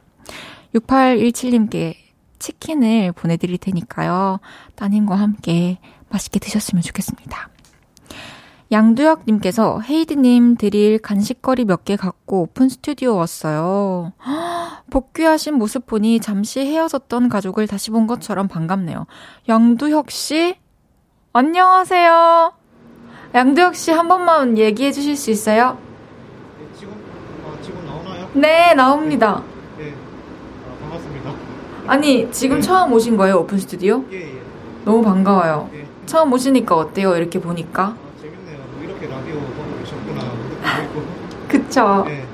[0.74, 1.94] 6817님께
[2.40, 4.40] 치킨을 보내드릴 테니까요.
[4.74, 5.78] 따님과 함께
[6.10, 7.50] 맛있게 드셨으면 좋겠습니다.
[8.72, 14.14] 양두혁님께서 헤이드님 드릴 간식거리 몇 개 갖고 오픈 스튜디오 왔어요.
[14.90, 19.06] 복귀하신 모습 보니 잠시 헤어졌던 가족을 다시 본 것처럼 반갑네요.
[19.48, 20.56] 양두혁 씨,
[21.34, 22.54] 안녕하세요.
[23.36, 25.78] 양두혁 씨 한 번만 얘기해 주실 수 있어요?
[26.60, 26.94] 네, 지금
[27.46, 28.30] 아, 지금 나오나요?
[28.34, 29.44] 네, 나옵니다.
[29.78, 31.34] 네, 아, 반갑습니다.
[31.88, 32.62] 아니, 지금 네.
[32.62, 34.04] 처음 오신 거예요, 오픈 스튜디오?
[34.12, 34.42] 예, 예.
[34.86, 35.70] 너무 반가워요.
[35.76, 35.86] 예.
[36.08, 37.96] 처음 오시니까 어때요, 이렇게 보니까?
[39.06, 40.22] 이렇게 라디오 보고 계셨구나.
[41.48, 42.06] 그쵸?
[42.08, 42.26] 네.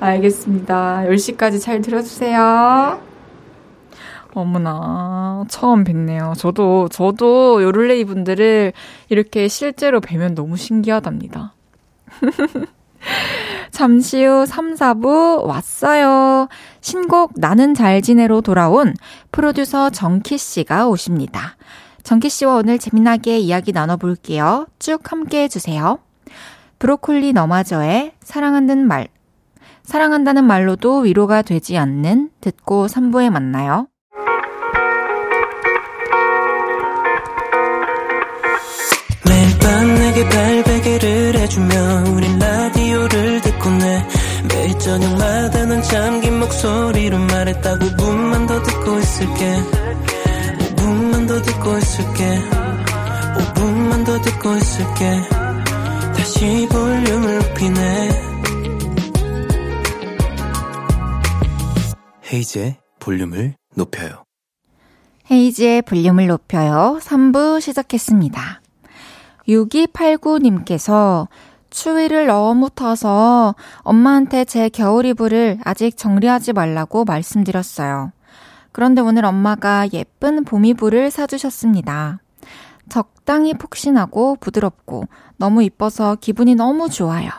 [0.00, 1.04] 알겠습니다.
[1.06, 3.00] 10시까지 잘 들어주세요.
[4.32, 6.34] 어머나, 처음 뵙네요.
[6.36, 8.72] 저도, 저도 요를레이 분들을
[9.08, 11.52] 이렇게 실제로 뵈면 너무 신기하답니다.
[13.72, 16.48] 잠시 후 3, 4부 왔어요.
[16.80, 18.94] 신곡 나는 잘 지내로 돌아온
[19.32, 21.56] 프로듀서 정키 씨가 오십니다.
[22.02, 24.66] 정키 씨와 오늘 재미나게 이야기 나눠볼게요.
[24.78, 25.98] 쭉 함께 해주세요.
[26.78, 29.08] 브로콜리 너마저의 사랑한다는 말,
[29.82, 33.86] 사랑한다는 말로도 위로가 되지 않는 듣고 3부에 만나요.
[39.26, 44.06] 매일 밤 내게 발베개를 해주며 우린 라디오를 듣고 내
[44.48, 50.19] 매일 저녁마다 난 잠긴 목소리로 말했다 5분만 더 듣고 있을게 5분만
[51.30, 52.40] 더 듣고 있을게
[53.36, 55.20] 5분만 더 듣고 있을게
[56.12, 58.08] 다시 볼륨을 높이네
[62.32, 64.24] 헤이즈의 볼륨을 높여요.
[65.30, 66.98] 헤이지의 볼륨을 높여요.
[67.00, 68.60] 3부 시작했습니다.
[69.46, 71.28] 6289님께서
[71.70, 78.10] 추위를 너무 타서 엄마한테 제 겨울 이불을 아직 정리하지 말라고 말씀드렸어요.
[78.72, 82.20] 그런데 오늘 엄마가 예쁜 봄 이불을 사주셨습니다.
[82.88, 85.04] 적당히 폭신하고 부드럽고
[85.36, 87.30] 너무 이뻐서 기분이 너무 좋아요.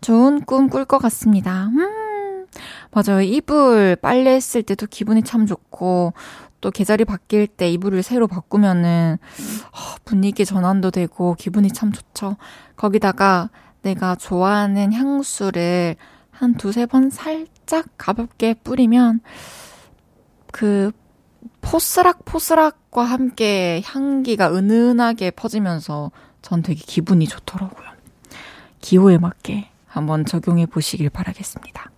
[0.00, 1.66] 좋은 꿈 꿀 것 같습니다.
[1.66, 2.46] 음,
[2.92, 3.20] 맞아요.
[3.22, 6.12] 이불 빨래했을 때도 기분이 참 좋고,
[6.60, 9.18] 또 계절이 바뀔 때 이불을 새로 바꾸면은,
[9.72, 12.36] 어, 분위기 전환도 되고, 기분이 참 좋죠.
[12.76, 13.50] 거기다가
[13.82, 15.96] 내가 좋아하는 향수를
[16.30, 19.20] 한 두세 번 살짝 가볍게 뿌리면,
[20.64, 20.92] 그,
[21.60, 27.86] 포스락 포스락과 함께 향기가 은은하게 퍼지면서 전 되게 기분이 좋더라고요.
[28.80, 31.90] 기호에 맞게 한번 적용해 보시길 바라겠습니다.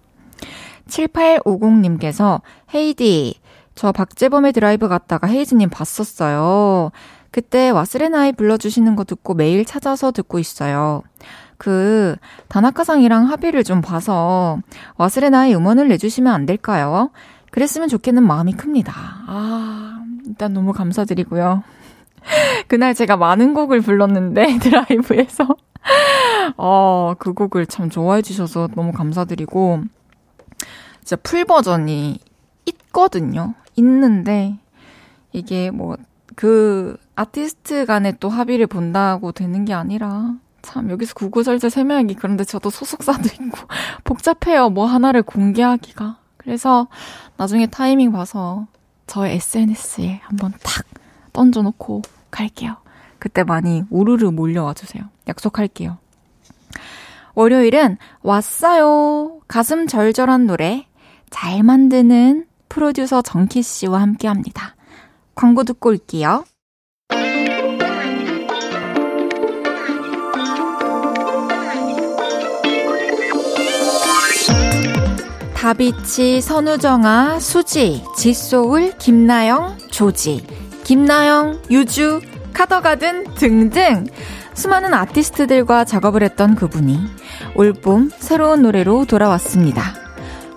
[0.88, 2.40] 7850님께서
[2.74, 3.38] 헤이디,
[3.76, 6.90] 저 박재범의 드라이브 갔다가 헤이즈님 봤었어요.
[7.31, 11.05] 그때 忘れない 불러주시는 거 듣고 매일 찾아서 듣고 있어요.
[11.57, 12.16] 그,
[12.48, 14.59] 다나카상이랑 합의를 좀 봐서
[14.96, 17.11] 와스레나이 음원을 내주시면 안 될까요?
[17.57, 18.92] 그랬으면 좋겠는 마음이 큽니다.
[18.95, 21.62] 아, 일단 너무 감사드리고요.
[22.69, 25.57] 그날 제가 많은 곡을 불렀는데, 드라이브에서.
[26.59, 29.85] 어, 그 곡을 참 좋아해 주셔서 너무 감사드리고,
[31.03, 32.19] 진짜 풀 버전이
[32.66, 33.55] 있거든요.
[33.77, 34.59] 있는데,
[35.33, 35.97] 이게 뭐,
[36.35, 42.69] 그, 아티스트 간에 또 합의를 본다고 되는 게 아니라, 참, 여기서 구구절절 설명하기 그런데 저도
[42.69, 43.66] 소속사도 있고,
[44.05, 44.69] 복잡해요.
[44.69, 46.19] 뭐 하나를 공개하기가.
[46.47, 46.87] 그래서
[47.37, 48.66] 나중에 타이밍 봐서
[49.07, 50.85] 저의 SNS에 한번 탁
[51.33, 52.77] 던져놓고 갈게요.
[53.18, 55.05] 그때 많이 우르르 몰려와 주세요.
[55.29, 55.99] 약속할게요.
[57.35, 59.40] 월요일은 왔어요.
[59.46, 60.87] 가슴 절절한 노래
[61.31, 64.75] 잘 만드는 프로듀서 정키 씨와 함께 합니다.
[65.35, 66.44] 광고 듣고 올게요.
[75.66, 80.46] 다비치, 선우정아, 수지, 지소울, 김나영, 조지,
[80.85, 82.20] 김나영, 유주,
[82.52, 84.07] 카더가든 등등
[84.55, 87.00] 수많은 아티스트들과 작업을 했던 그분이
[87.57, 89.83] 올봄 새로운 노래로 돌아왔습니다.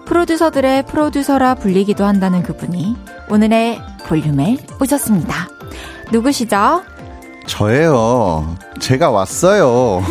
[0.06, 2.96] 프로듀서들의 프로듀서라 불리기도 한다는 그분이
[3.30, 5.50] 오늘의 볼륨에 오셨습니다.
[6.12, 6.84] 누구시죠?
[7.48, 8.56] 저예요.
[8.80, 10.04] 제가 왔어요.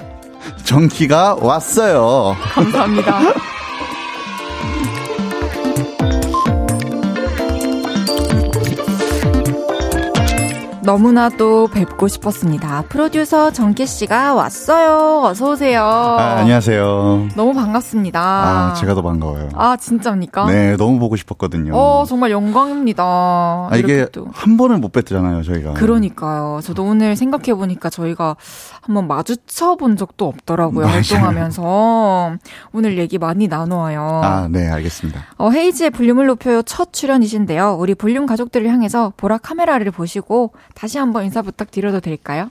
[0.64, 2.34] 정기가 왔어요.
[2.54, 3.20] 감사합니다.
[10.82, 12.84] 너무나도 뵙고 싶었습니다.
[12.88, 15.22] 프로듀서 정기 씨가 왔어요.
[15.26, 15.82] 어서 오세요.
[15.84, 17.28] 아, 안녕하세요.
[17.36, 18.20] 너무 반갑습니다.
[18.20, 19.50] 아, 제가 더 반가워요.
[19.54, 20.46] 아, 진짜입니까?
[20.46, 21.76] 네, 너무 보고 싶었거든요.
[21.76, 23.02] 어, 정말 영광입니다.
[23.04, 24.28] 아, 이게 또.
[24.32, 25.74] 한 번을 못 뵀잖아요, 저희가.
[25.74, 26.60] 그러니까요.
[26.62, 28.36] 저도 오늘 생각해 보니까 저희가
[28.80, 30.86] 한번 마주쳐 본 적도 없더라고요.
[30.86, 30.96] 맞아요.
[30.96, 32.32] 활동하면서
[32.72, 34.22] 오늘 얘기 많이 나누어요.
[34.24, 35.26] 아, 네, 알겠습니다.
[35.36, 37.76] 어, 헤이지의 볼륨을 높여요 첫 출연이신데요.
[37.78, 42.50] 우리 볼륨 가족들을 향해서 보라 카메라를 보시고 다시 한번 인사 부탁드려도 될까요?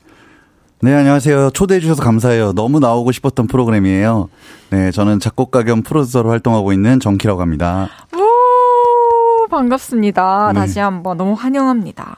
[0.82, 1.50] 네, 안녕하세요.
[1.52, 2.54] 초대해 주셔서 감사해요.
[2.54, 4.30] 너무 나오고 싶었던 프로그램이에요.
[4.70, 7.90] 네, 저는 작곡가 겸 프로듀서로 활동하고 있는 정키라고 합니다.
[8.16, 10.52] 오, 반갑습니다.
[10.54, 10.60] 네.
[10.60, 12.16] 다시 한번 너무 환영합니다.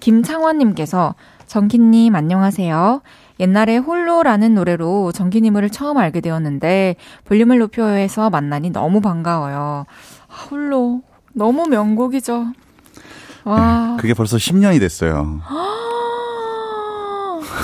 [0.00, 1.14] 김창원님께서
[1.46, 3.00] 정키님 안녕하세요.
[3.40, 9.86] 옛날에 홀로라는 노래로 정기님을 처음 알게 되었는데 볼륨을 높여서 만나니 너무 반가워요.
[10.50, 12.46] 홀로 너무 명곡이죠.
[13.44, 13.96] 와.
[14.00, 15.40] 그게 벌써 10년이 됐어요.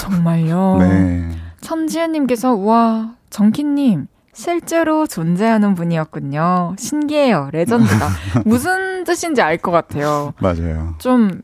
[0.01, 0.77] 정말요?
[0.81, 1.31] 네.
[1.61, 6.75] 천지은님께서, 와, 정키님, 실제로 존재하는 분이었군요.
[6.79, 7.51] 신기해요.
[7.53, 8.09] 레전드다.
[8.47, 10.33] 무슨 뜻인지 알 것 같아요.
[10.38, 10.95] 맞아요.
[10.99, 11.43] 좀,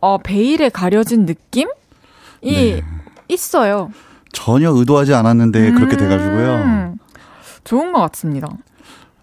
[0.00, 1.70] 어, 베일에 가려진 느낌이
[2.42, 2.82] 네.
[3.28, 3.90] 있어요.
[4.32, 6.94] 전혀 의도하지 않았는데 음~ 그렇게 돼가지고요.
[7.64, 8.48] 좋은 것 같습니다.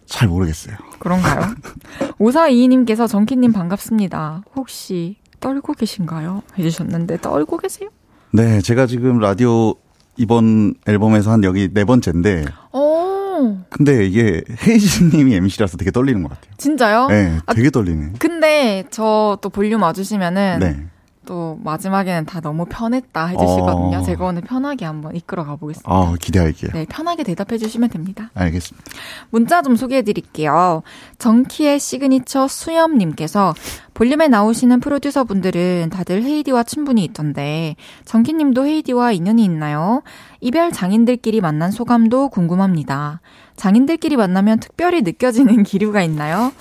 [0.10, 0.76] 잘 모르겠어요.
[1.00, 1.54] 그런가요?
[2.19, 4.43] 5422님께서 정키님 반갑습니다.
[4.56, 6.43] 혹시 떨고 계신가요?
[6.58, 7.89] 해주셨는데 떨고 계세요?
[8.32, 9.75] 네, 제가 지금 라디오
[10.17, 12.46] 이번 앨범에서 한 여기 네 번째인데.
[12.73, 13.58] 오.
[13.69, 16.52] 근데 이게 헤이즈님이 MC라서 되게 떨리는 것 같아요.
[16.58, 17.08] 진짜요?
[17.08, 18.13] 네, 아, 되게 아, 떨리네.
[18.19, 20.86] 근데 저 또 볼륨 와주시면은 네.
[21.30, 23.98] 또 마지막에는 다 너무 편했다 해주시거든요.
[24.00, 24.02] 어...
[24.02, 25.88] 제가 오늘 편하게 한번 이끌어 가보겠습니다.
[25.88, 26.71] 어, 기대할게요.
[26.73, 28.32] 네, 편하게 대답해 주시면 됩니다.
[28.34, 28.90] 알겠습니다.
[29.30, 30.82] 문자 좀 소개해 드릴게요.
[31.19, 33.54] 정키의 시그니처 수염님께서
[33.94, 37.75] 볼륨에 나오시는 프로듀서 분들은 다들 헤이디와 친분이 있던데
[38.06, 40.02] 정키님도 헤이디와 인연이 있나요?
[40.42, 43.21] 이별 장인들끼리 만난 소감도 궁금합니다.
[43.56, 46.52] 장인들끼리 만나면 특별히 느껴지는 기류가 있나요?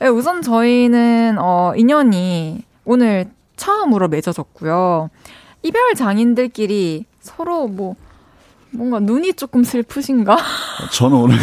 [0.00, 5.10] 네, 우선 저희는 어 인연이 오늘 처음으로 맺어졌고요.
[5.62, 7.94] 이별 장인들끼리 서로 뭐
[8.70, 10.36] 뭔가 눈이 조금 슬프신가?
[10.92, 11.36] 저는 오늘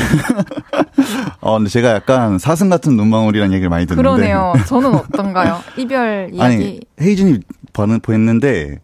[1.42, 4.54] 어 근데 제가 약간 사슴 같은 눈망울이라는 얘기를 많이 듣는데 그러네요.
[4.68, 5.60] 저는 어떤가요?
[5.78, 7.42] 이별 이야기 아니 헤이즈님
[7.74, 8.80] 보냈는데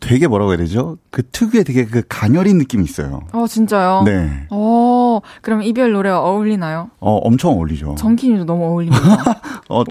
[0.00, 0.98] 되게 뭐라고 해야 되죠?
[1.10, 3.22] 그 특유의 되게 그 가녀린 느낌이 있어요.
[3.32, 4.02] 어, 진짜요?
[4.04, 4.46] 네.
[4.50, 6.90] 어, 그럼 이별 노래와 어울리나요?
[7.00, 7.94] 어, 엄청 어울리죠.
[7.98, 9.00] 정키님도 너무 어울립니다.
[9.68, 9.82] 어,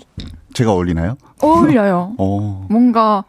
[0.54, 1.18] 제가 어울리나요?
[1.42, 2.16] 어울려요.
[2.20, 2.68] 어.
[2.70, 3.26] 뭔가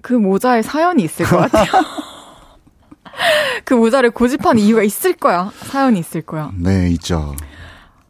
[0.00, 1.66] 그 모자에 사연이 있을 것 같아요.
[3.64, 5.50] 그 모자를 고집한 이유가 있을 거야.
[5.54, 6.50] 사연이 있을 거야.
[6.56, 7.34] 네, 있죠.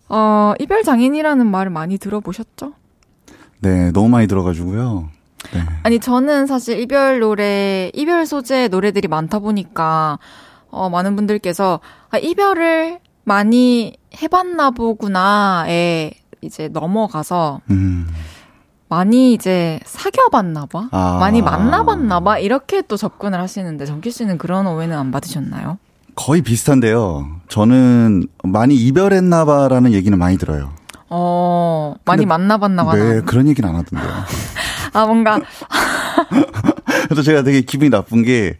[0.08, 2.72] 어, 이별 장인이라는 말을 많이 들어보셨죠?
[3.60, 5.08] 네, 너무 많이 들어가지고요.
[5.52, 5.62] 네.
[5.82, 10.18] 아니, 저는 사실 이별 노래, 이별 소재 노래들이 많다 보니까,
[10.70, 11.80] 어, 많은 분들께서,
[12.10, 16.12] 아, 이별을 많이 해봤나 보구나에
[16.42, 18.08] 이제 넘어가서, 음.
[18.88, 20.88] 많이 이제 사귀어봤나 봐?
[20.90, 21.18] 아.
[21.20, 22.38] 많이 만나봤나 봐?
[22.38, 25.78] 이렇게 또 접근을 하시는데, 정기 씨는 그런 오해는 안 받으셨나요?
[26.16, 27.40] 거의 비슷한데요.
[27.48, 30.70] 저는 많이 이별했나 봐라는 얘기는 많이 들어요.
[31.08, 32.94] 어, 많이 만나봤나 봐.
[32.94, 34.10] 네, 그런 얘기는 안 하던데요.
[34.92, 35.40] 아, 뭔가.
[37.04, 38.56] 그래서 제가 되게 기분이 나쁜 게,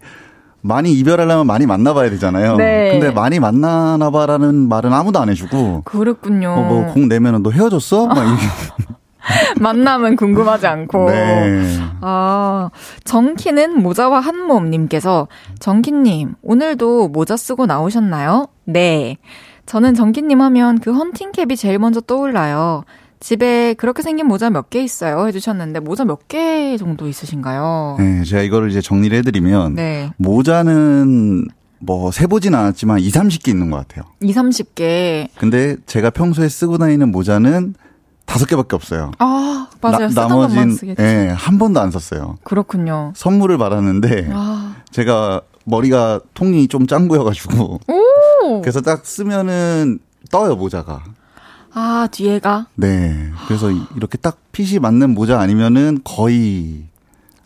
[0.63, 2.57] 많이 이별하려면 많이 만나봐야 되잖아요.
[2.57, 2.91] 네.
[2.93, 5.83] 근데 많이 만나나봐라는 말은 아무도 안 해주고.
[5.85, 6.51] 그렇군요.
[6.51, 8.07] 어, 뭐공 내면은 너 헤어졌어?
[8.07, 8.91] 막 이게.
[9.61, 11.11] 만남은 궁금하지 않고.
[11.11, 11.79] 네.
[12.01, 12.71] 아,
[13.05, 15.29] 정키는 모자와 한몸님께서
[15.59, 18.49] 정키님, 오늘도 모자 쓰고 나오셨나요?
[18.65, 19.19] 네.
[19.67, 22.85] 저는 정키님 하면 그 헌팅캡이 제일 먼저 떠올라요.
[23.21, 27.97] 집에 그렇게 생긴 모자 몇 개 있어요 해주셨는데 모자 몇 개 정도 있으신가요?
[27.99, 30.11] 네, 제가 이거를 이제 정리를 해드리면 네.
[30.17, 31.47] 모자는
[31.79, 34.05] 뭐 세보진 않았지만 2, 30개 있는 것 같아요.
[34.21, 35.29] 2, 30개.
[35.39, 37.75] 근데 제가 평소에 쓰고 다니는 모자는
[38.27, 39.13] 다섯 개밖에 없어요.
[39.19, 40.09] 아, 맞아요.
[40.11, 42.37] 나, 나머진 예, 한 번도 안 썼어요.
[42.45, 43.13] 그렇군요.
[43.17, 44.77] 선물을 받았는데 아.
[44.91, 47.81] 제가 머리가 통이 좀 짱구여가지고
[48.63, 49.99] 그래서 딱 쓰면은
[50.31, 51.03] 떠요 모자가.
[51.73, 52.67] 아 뒤에가.
[52.75, 53.31] 네.
[53.47, 56.91] 그래서 이렇게 딱 핏이 맞는 모자 아니면은 거의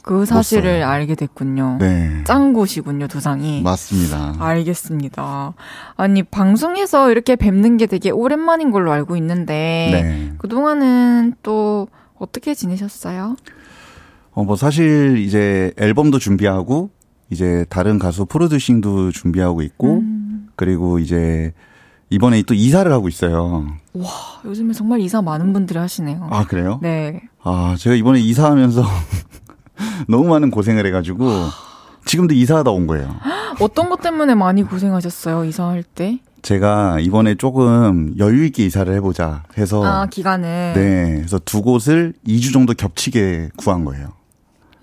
[0.04, 1.78] 그 사실을 알게 됐군요.
[1.80, 2.22] 네.
[2.24, 3.62] 짠 곳이군요, 두상이.
[3.62, 4.36] 맞습니다.
[4.38, 5.54] 알겠습니다.
[5.96, 10.32] 아니, 방송에서 이렇게 뵙는 게 되게 오랜만인 걸로 알고 있는데, 네.
[10.36, 13.36] 그동안은 또 어떻게 지내셨어요?
[14.32, 16.90] 어, 뭐 사실 이제 앨범도 준비하고,
[17.30, 20.48] 이제 다른 가수 프로듀싱도 준비하고 있고, 음.
[20.54, 21.54] 그리고 이제
[22.14, 23.66] 이번에 또 이사를 하고 있어요.
[23.92, 24.10] 와,
[24.44, 26.28] 요즘에 정말 이사 많은 분들이 하시네요.
[26.30, 26.78] 아, 그래요?
[26.80, 27.20] 네.
[27.42, 28.84] 아, 제가 이번에 이사하면서
[30.06, 31.26] 너무 많은 고생을 해가지고
[32.04, 33.14] 지금도 이사하다 온 거예요.
[33.60, 35.44] 어떤 것 때문에 많이 고생하셨어요?
[35.44, 36.20] 이사할 때?
[36.42, 42.52] 제가 이번에 조금 여유 있게 이사를 해보자 해서 아 기간을 네 그래서 두 곳을 2주
[42.52, 44.08] 정도 겹치게 구한 거예요.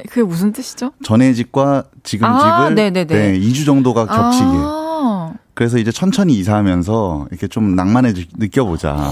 [0.10, 0.92] 그게 무슨 뜻이죠?
[1.04, 3.06] 전에 집과 지금 아, 집을 네네네.
[3.06, 4.46] 네 2주 정도가 겹치게.
[4.48, 5.34] 아.
[5.54, 9.12] 그래서 이제 천천히 이사하면서 이렇게 좀 낭만을 느껴보자.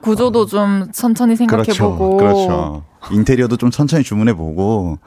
[0.00, 2.16] 구조도 좀 천천히 생각해보고.
[2.16, 2.36] 그렇죠.
[2.46, 2.84] 그렇죠.
[3.10, 4.98] 인테리어도 좀 천천히 주문해보고.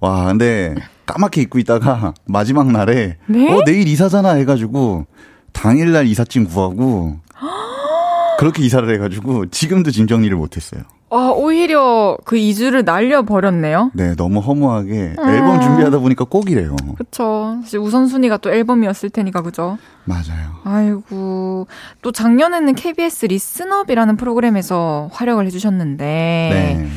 [0.00, 0.76] 와, 근데
[1.06, 3.52] 까맣게 입고 있다가 마지막 날에 네?
[3.52, 5.06] 어 내일 이사잖아 해가지고
[5.52, 7.16] 당일날 이삿짐 구하고
[8.38, 10.82] 그렇게 이사를 해가지고 지금도 짐 정리를 못했어요.
[11.10, 13.92] 아, 오히려 그 2주를 날려버렸네요?
[13.94, 15.14] 네, 너무 허무하게.
[15.18, 15.28] 음.
[15.28, 16.76] 앨범 준비하다 보니까 꼭이래요.
[16.96, 17.58] 그쵸.
[17.62, 19.78] 사실 우선순위가 또 앨범이었을 테니까, 그죠?
[20.04, 20.50] 맞아요.
[20.64, 21.66] 아이고.
[22.02, 26.04] 또 작년에는 KBS Listen Up이라는 프로그램에서 활약을 해주셨는데.
[26.04, 26.88] 네.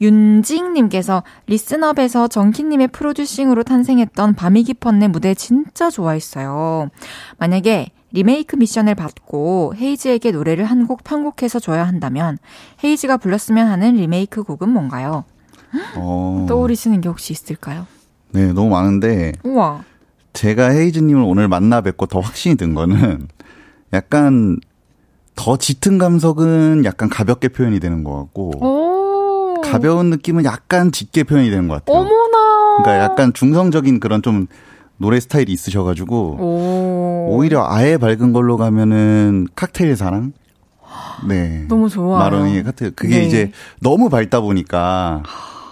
[0.00, 6.90] 윤징님께서 Listen Up에서 정키님의 프로듀싱으로 탄생했던 밤이 깊었네 무대 진짜 좋아했어요.
[7.38, 12.38] 만약에 리메이크 미션을 받고 헤이즈에게 노래를 한 곡 편곡해서 줘야 한다면
[12.82, 15.24] 헤이즈가 불렀으면 하는 리메이크 곡은 뭔가요?
[15.96, 16.46] 어...
[16.48, 17.86] 떠오르시는 게 혹시 있을까요?
[18.30, 19.32] 네, 너무 많은데.
[19.42, 19.82] 우와.
[20.32, 23.28] 제가 헤이즈님을 오늘 만나 뵙고 더 확신이 든 거는
[23.92, 24.58] 약간
[25.34, 28.50] 더 짙은 감성은 약간 가볍게 표현이 되는 것 같고.
[28.64, 29.60] 오.
[29.60, 31.98] 가벼운 느낌은 약간 짙게 표현이 되는 것 같아요.
[31.98, 32.82] 어머나.
[32.82, 34.46] 그러니까 약간 중성적인 그런 좀
[34.98, 37.28] 노래 스타일이 있으셔가지고 오.
[37.36, 40.32] 오히려 아예 밝은 걸로 가면은 칵테일 사랑.
[41.28, 41.64] 네.
[41.68, 42.18] 너무 좋아.
[42.18, 42.92] 마로니 칵테일.
[42.94, 43.24] 그게 네.
[43.26, 45.22] 이제 너무 밝다 보니까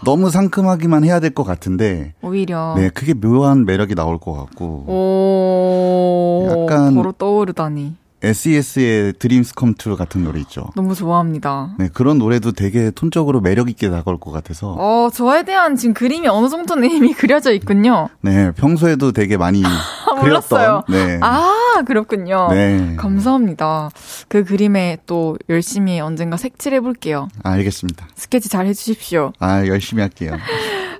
[0.04, 4.84] 너무 상큼하기만 해야 될 것 같은데 오히려 네 그게 묘한 매력이 나올 것 같고.
[4.86, 6.46] 오.
[6.48, 7.94] 약간 바로 떠오르다니.
[8.22, 10.70] SES의 Dreams Come True 같은 노래 있죠.
[10.74, 11.74] 너무 좋아합니다.
[11.78, 14.74] 네, 그런 노래도 되게 톤적으로 매력 있게 다가올 것 같아서.
[14.78, 18.08] 어, 저에 대한 지금 그림이 어느 정도는 이미 그려져 있군요.
[18.22, 19.62] 네, 평소에도 되게 많이
[20.20, 20.82] 그렸어요.
[20.88, 21.18] 네.
[21.22, 22.48] 아, 그렇군요.
[22.50, 22.94] 네.
[22.96, 23.90] 감사합니다.
[24.28, 27.28] 그 그림에 또 열심히 언젠가 색칠해 볼게요.
[27.42, 28.06] 아, 알겠습니다.
[28.14, 29.32] 스케치 잘 해주십시오.
[29.38, 30.32] 아, 열심히 할게요.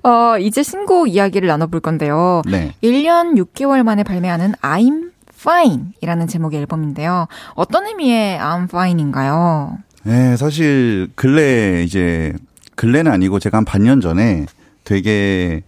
[0.03, 2.43] 어, 이제 신곡 이야기를 나눠볼 건데요.
[2.47, 2.75] 네.
[2.83, 5.11] 1년 6개월 만에 발매하는 I'm
[5.47, 7.29] Fine이라는 제목의 앨범인데요.
[7.55, 9.79] 어떤 의미의 I'm Fine인가요?
[10.03, 12.33] 네, 사실 근래 이제
[12.75, 14.47] 근래는 아니고 제가 한 반년 전에
[14.85, 15.63] 되게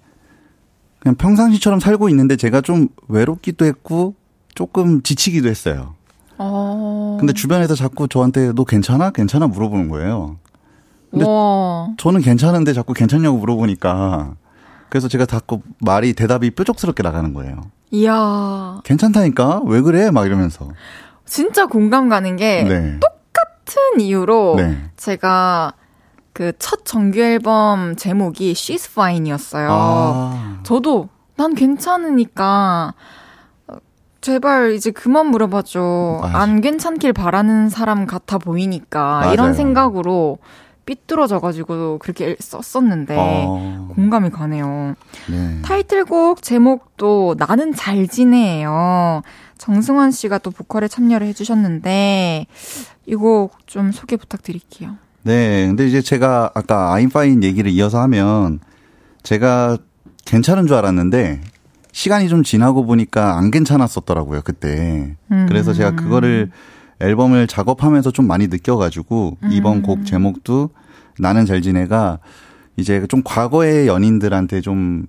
[1.01, 4.15] 그냥 평상시처럼 살고 있는데 제가 좀 외롭기도 했고
[4.55, 5.95] 조금 지치기도 했어요.
[6.39, 7.17] 어.
[7.19, 9.11] 근데 주변에서 자꾸 저한테 너 괜찮아?
[9.11, 9.47] 괜찮아?
[9.47, 10.37] 물어보는 거예요.
[11.11, 11.89] 근데 와.
[11.97, 14.35] 저는 괜찮은데 자꾸 괜찮냐고 물어보니까
[14.89, 17.63] 그래서 제가 자꾸 말이 대답이 뾰족스럽게 나가는 거예요.
[17.91, 18.81] 이야.
[18.85, 19.63] 괜찮다니까?
[19.67, 20.11] 왜 그래?
[20.11, 20.69] 막 이러면서.
[21.25, 22.99] 진짜 공감 가는 게 네.
[23.01, 24.91] 똑같은 이유로 네.
[24.97, 25.73] 제가
[26.33, 29.69] 그 첫 정규 앨범 제목이 She's Fine이었어요.
[29.71, 30.61] 아.
[30.63, 32.95] 저도 난 괜찮으니까
[34.21, 36.21] 제발 이제 그만 물어봐줘.
[36.23, 36.39] 맞아.
[36.39, 39.33] 안 괜찮길 바라는 사람 같아 보이니까 맞아요.
[39.33, 40.39] 이런 생각으로
[40.89, 43.89] 삐뚤어져가지고 그렇게 썼었는데 어.
[43.95, 44.95] 공감이 가네요.
[45.31, 45.63] 네.
[45.63, 49.23] 타이틀곡 제목도 나는 잘 지내요.
[49.59, 52.47] 정승환 씨가 또 보컬에 참여를 해주셨는데
[53.07, 54.97] 이곡좀 소개 부탁드릴게요.
[55.25, 58.61] 네, 근데 이제 제가 아까 아임파인 얘기를 이어서 하면
[59.23, 59.77] 제가
[60.25, 61.43] 괜찮은 줄 알았는데
[61.93, 65.17] 시간이 좀 지나고 보니까 안 괜찮았었더라고요 그때.
[65.33, 65.47] 음.
[65.49, 66.51] 그래서 제가 그거를
[67.01, 69.49] 앨범을 작업하면서 좀 많이 느껴가지고 음.
[69.53, 70.71] 이번 곡 제목도
[71.19, 72.19] 나는 잘 지내가
[72.77, 75.07] 이제 좀 과거의 연인들한테 좀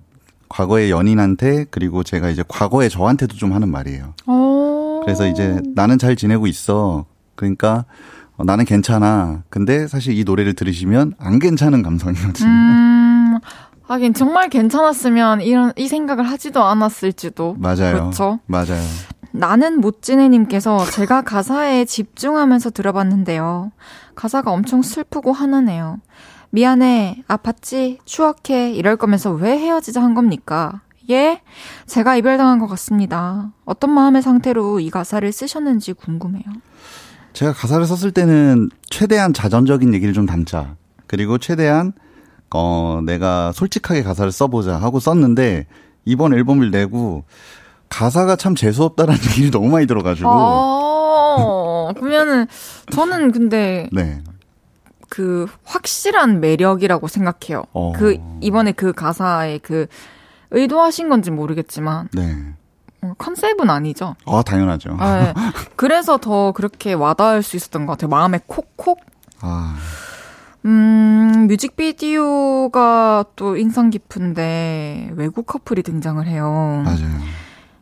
[0.48, 4.14] 과거의 연인한테 그리고 제가 이제 과거의 저한테도 좀 하는 말이에요.
[4.26, 5.02] 오.
[5.04, 7.06] 그래서 이제 나는 잘 지내고 있어.
[7.36, 7.84] 그러니까
[8.36, 9.42] 어, 나는 괜찮아.
[9.48, 12.48] 근데 사실 이 노래를 들으시면 안 괜찮은 감성이거든요.
[12.48, 13.38] 음.
[13.86, 17.56] 하긴 정말 괜찮았으면 이런 이 생각을 하지도 않았을지도.
[17.58, 17.92] 맞아요.
[17.94, 18.38] 그렇죠.
[18.46, 18.80] 맞아요.
[19.32, 23.72] 나는 못 지내님께서 제가 가사에 집중하면서 들어봤는데요.
[24.14, 26.00] 가사가 엄청 슬프고 화나네요.
[26.50, 30.80] 미안해, 아팠지, 추억해, 이럴 거면서 왜 헤어지자 한 겁니까?
[31.08, 31.40] 예?
[31.86, 33.52] 제가 이별당한 것 같습니다.
[33.64, 36.44] 어떤 마음의 상태로 이 가사를 쓰셨는지 궁금해요.
[37.32, 40.74] 제가 가사를 썼을 때는 최대한 자전적인 얘기를 좀 담자.
[41.06, 41.92] 그리고 최대한,
[42.52, 45.66] 어, 내가 솔직하게 가사를 써보자 하고 썼는데,
[46.04, 47.24] 이번 앨범을 내고,
[47.90, 50.28] 가사가 참 재수없다라는 얘기를 너무 많이 들어가지고.
[50.30, 52.46] 아, 그러면은
[52.90, 54.22] 저는 근데 네.
[55.10, 57.64] 그 확실한 매력이라고 생각해요.
[57.72, 57.92] 어.
[57.92, 59.86] 그 이번에 그 가사에 그
[60.52, 62.36] 의도하신 건지 모르겠지만 네.
[63.02, 64.14] 어, 컨셉은 아니죠.
[64.24, 64.96] 아 당연하죠.
[64.96, 65.34] 네.
[65.76, 68.08] 그래서 더 그렇게 와닿을 수 있었던 것 같아요.
[68.08, 69.00] 마음에 콕콕.
[69.40, 69.76] 아.
[70.66, 76.82] 음, 뮤직비디오가 또 인상 깊은데 외국 커플이 등장을 해요.
[76.84, 77.18] 맞아요.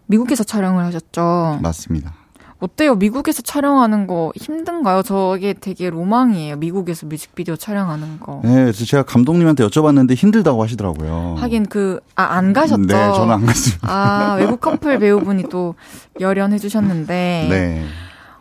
[0.08, 1.60] 미국에서 촬영을 하셨죠?
[1.62, 2.14] 맞습니다.
[2.60, 2.96] 어때요?
[2.96, 5.02] 미국에서 촬영하는 거 힘든가요?
[5.02, 6.56] 저게 되게 로망이에요.
[6.56, 8.40] 미국에서 뮤직비디오 촬영하는 거.
[8.42, 11.36] 네, 그래서 제가 감독님한테 여쭤봤는데 힘들다고 하시더라고요.
[11.38, 12.82] 하긴 그, 아, 안 가셨죠?
[12.82, 13.88] 네, 저는 안 갔습니다.
[13.88, 15.76] 아, 외국 커플 배우분이 또
[16.18, 17.46] 열연해 주셨는데.
[17.48, 17.84] 네.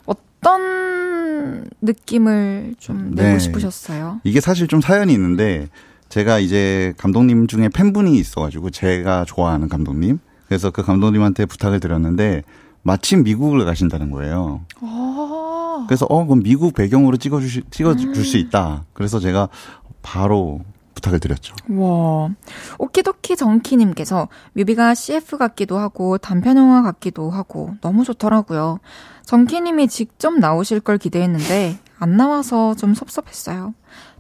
[0.05, 3.39] 어떤 느낌을 좀 내고 네.
[3.39, 4.21] 싶으셨어요?
[4.23, 5.67] 이게 사실 좀 사연이 있는데,
[6.09, 10.19] 제가 이제 감독님 중에 팬분이 있어가지고, 제가 좋아하는 감독님.
[10.47, 12.43] 그래서 그 감독님한테 부탁을 드렸는데
[12.83, 14.61] 마침 미국을 가신다는 거예요.
[14.81, 18.13] 아~ 그래서 어 그럼 미국 배경으로 찍어주시 찍어줄 음.
[18.23, 18.85] 수 있다.
[18.93, 19.49] 그래서 제가
[20.01, 20.61] 바로
[20.95, 21.53] 부탁을 드렸죠.
[21.69, 22.29] 와.
[22.79, 28.79] 오키도키 정키님께서 뮤비가 CF 같기도 하고 단편영화 같기도 하고 너무 좋더라고요.
[29.25, 33.73] 정키님이 직접 나오실 걸 기대했는데 안 나와서 좀 섭섭했어요.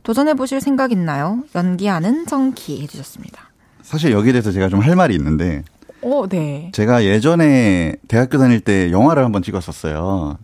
[0.03, 1.43] 도전해보실 생각 있나요?
[1.55, 3.49] 연기하는 정키 해주셨습니다.
[3.81, 5.63] 사실 여기에 대해서 제가 좀 할 말이 있는데
[6.07, 6.71] 오, 어, 네.
[6.73, 10.37] 제가 예전에 대학교 다닐 때 영화를 한번 찍었었어요.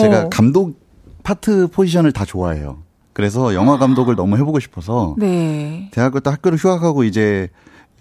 [0.00, 0.80] 제, 가 감독
[1.22, 2.78] 파트 포지션을 다 좋아해요.
[3.12, 5.88] 그래서 영화 감독을 너무 해보고 싶어서 네.
[5.92, 7.48] 대학교 때 학교를 휴학하고 이제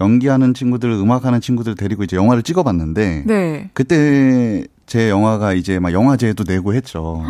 [0.01, 3.69] 연기하는 친구들, 음악하는 친구들 데리고 이제 영화를 찍어봤는데 네.
[3.73, 7.21] 그때 제 영화가 이제 막 영화제에도 내고 했죠.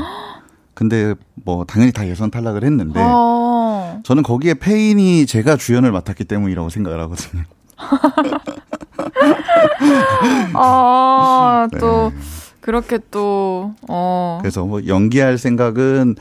[0.74, 4.00] 근데 뭐 당연히 다 예선 탈락을 했는데 어.
[4.04, 7.44] 저는 거기에 페인이 제가 주연을 맡았기 때문이라고 생각을 하거든요.
[10.54, 12.22] 아, 또, 네.
[12.62, 14.38] 그렇게 또, 어.
[14.42, 16.16] 그래서 뭐 연기할 생각은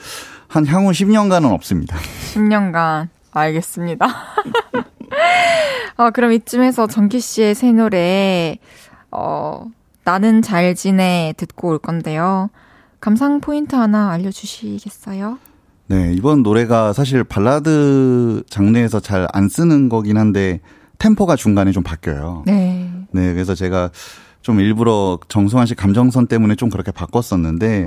[0.48, 1.96] 한 향후 10년간은 없습니다.
[2.34, 3.08] 10년간.
[3.34, 4.06] 알겠습니다.
[5.96, 8.58] 어, 그럼 이쯤에서 정기 씨의 새 노래,
[9.10, 9.66] 어,
[10.04, 12.50] 나는 잘 지내 듣고 올 건데요.
[13.00, 15.38] 감상 포인트 하나 알려주시겠어요?
[15.86, 20.60] 네, 이번 노래가 사실 발라드 장르에서 잘 안 쓰는 거긴 한데,
[21.02, 22.44] 템포가 중간에 좀 바뀌어요.
[22.46, 22.88] 네.
[23.10, 23.90] 네, 그래서 제가
[24.40, 27.84] 좀 일부러 정승환 씨 감정선 때문에 좀 그렇게 바꿨었는데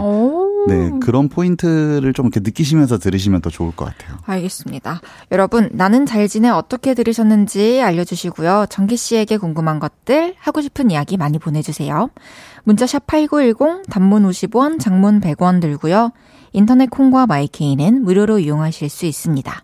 [0.68, 4.18] 네, 그런 포인트를 좀 이렇게 느끼시면서 들으시면 더 좋을 것 같아요.
[4.26, 5.00] 알겠습니다.
[5.32, 8.66] 여러분, 나는 잘 지내 어떻게 들으셨는지 알려주시고요.
[8.70, 12.10] 정기 씨에게 궁금한 것들, 하고 싶은 이야기 많이 보내주세요.
[12.64, 16.12] 문자샵 8910, 단문 50원, 장문 100원 들고요.
[16.52, 19.64] 인터넷 콩과 마이케이는 무료로 이용하실 수 있습니다.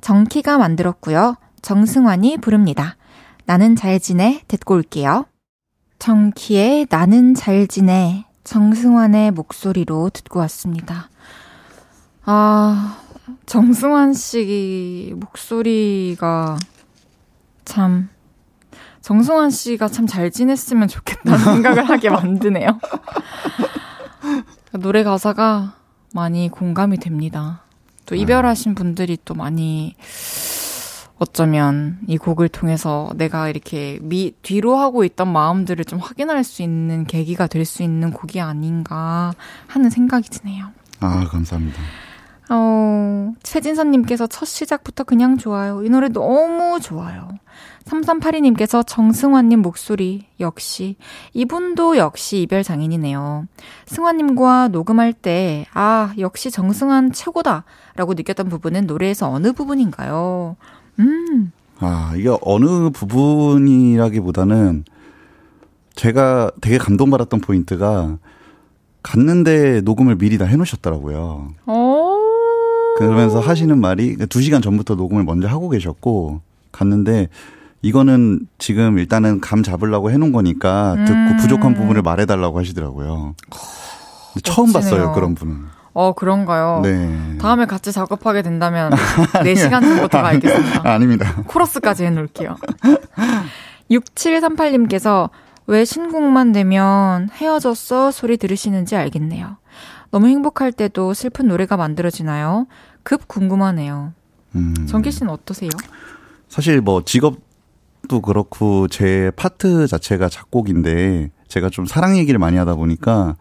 [0.00, 1.36] 정키가 만들었고요.
[1.62, 2.96] 정승환이 부릅니다.
[3.44, 5.26] 나는 잘 지내 듣고 올게요.
[5.98, 11.08] 정키의 나는 잘 지내 정승환의 목소리로 듣고 왔습니다.
[12.24, 12.98] 아,
[13.46, 16.58] 정승환 씨 목소리가
[17.64, 18.08] 참
[19.00, 22.78] 정승환 씨가 참 잘 지냈으면 좋겠다는 생각을 하게 만드네요.
[24.80, 25.74] 노래 가사가
[26.14, 27.62] 많이 공감이 됩니다.
[28.06, 29.94] 또 이별하신 분들이 또 많이
[31.18, 37.04] 어쩌면 이 곡을 통해서 내가 이렇게 미, 뒤로 하고 있던 마음들을 좀 확인할 수 있는
[37.06, 39.32] 계기가 될 수 있는 곡이 아닌가
[39.68, 40.66] 하는 생각이 드네요.
[41.00, 41.80] 아, 감사합니다.
[42.50, 45.82] 어, 최진선님께서 첫 시작부터 그냥 좋아요.
[45.84, 47.28] 이 노래 너무 좋아요.
[47.84, 50.96] 3382님께서 정승환님 목소리, 역시.
[51.34, 53.46] 이분도 역시 이별 장인이네요.
[53.86, 57.64] 승환님과 녹음할 때, 아, 역시 정승환 최고다.
[57.94, 60.56] 라고 느꼈던 부분은 노래에서 어느 부분인가요?
[60.98, 61.52] 음.
[61.78, 64.84] 아, 이게 어느 부분이라기보다는
[65.94, 68.18] 제가 되게 감동받았던 포인트가
[69.02, 71.54] 갔는데 녹음을 미리 다 해놓으셨더라고요.
[71.66, 72.18] 오.
[72.98, 76.40] 그러면서 하시는 말이 두 시간 전부터 녹음을 먼저 하고 계셨고
[76.70, 77.28] 갔는데
[77.82, 81.36] 이거는 지금 일단은 감 잡으려고 해놓은 거니까 듣고 음.
[81.40, 83.34] 부족한 부분을 말해달라고 하시더라고요.
[84.44, 84.72] 처음 멋지네요.
[84.72, 85.81] 봤어요 그런 분은.
[85.94, 86.80] 어, 그런가요?
[86.82, 87.38] 네.
[87.38, 90.90] 다음에 같이 작업하게 된다면 4시간 전부터 가야겠습니다.
[90.90, 91.42] 아닙니다.
[91.46, 92.56] 코러스까지 해놓을게요.
[93.90, 95.30] 6738님께서
[95.66, 99.56] 왜 신곡만 되면 헤어졌어 소리 들으시는지 알겠네요.
[100.10, 102.66] 너무 행복할 때도 슬픈 노래가 만들어지나요?
[103.02, 104.12] 급 궁금하네요.
[104.54, 104.74] 음.
[104.86, 105.70] 정기 씨는 어떠세요?
[106.48, 113.36] 사실 뭐 직업도 그렇고 제 파트 자체가 작곡인데 제가 좀 사랑 얘기를 많이 하다 보니까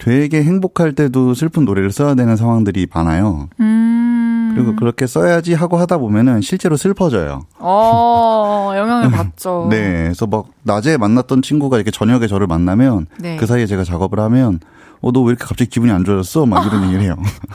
[0.00, 3.48] 되게 행복할 때도 슬픈 노래를 써야 되는 상황들이 많아요.
[3.60, 4.52] 음.
[4.54, 7.42] 그리고 그렇게 써야지 하고 하다 보면은 실제로 슬퍼져요.
[7.58, 9.68] 어, 영향을 받죠.
[9.70, 10.04] 네.
[10.04, 13.36] 그래서 막 낮에 만났던 친구가 이렇게 저녁에 저를 만나면 네.
[13.36, 14.58] 그 사이에 제가 작업을 하면
[15.02, 16.46] 어, 너 왜 이렇게 갑자기 기분이 안 좋아졌어?
[16.46, 17.14] 막 이런 얘기를 해요.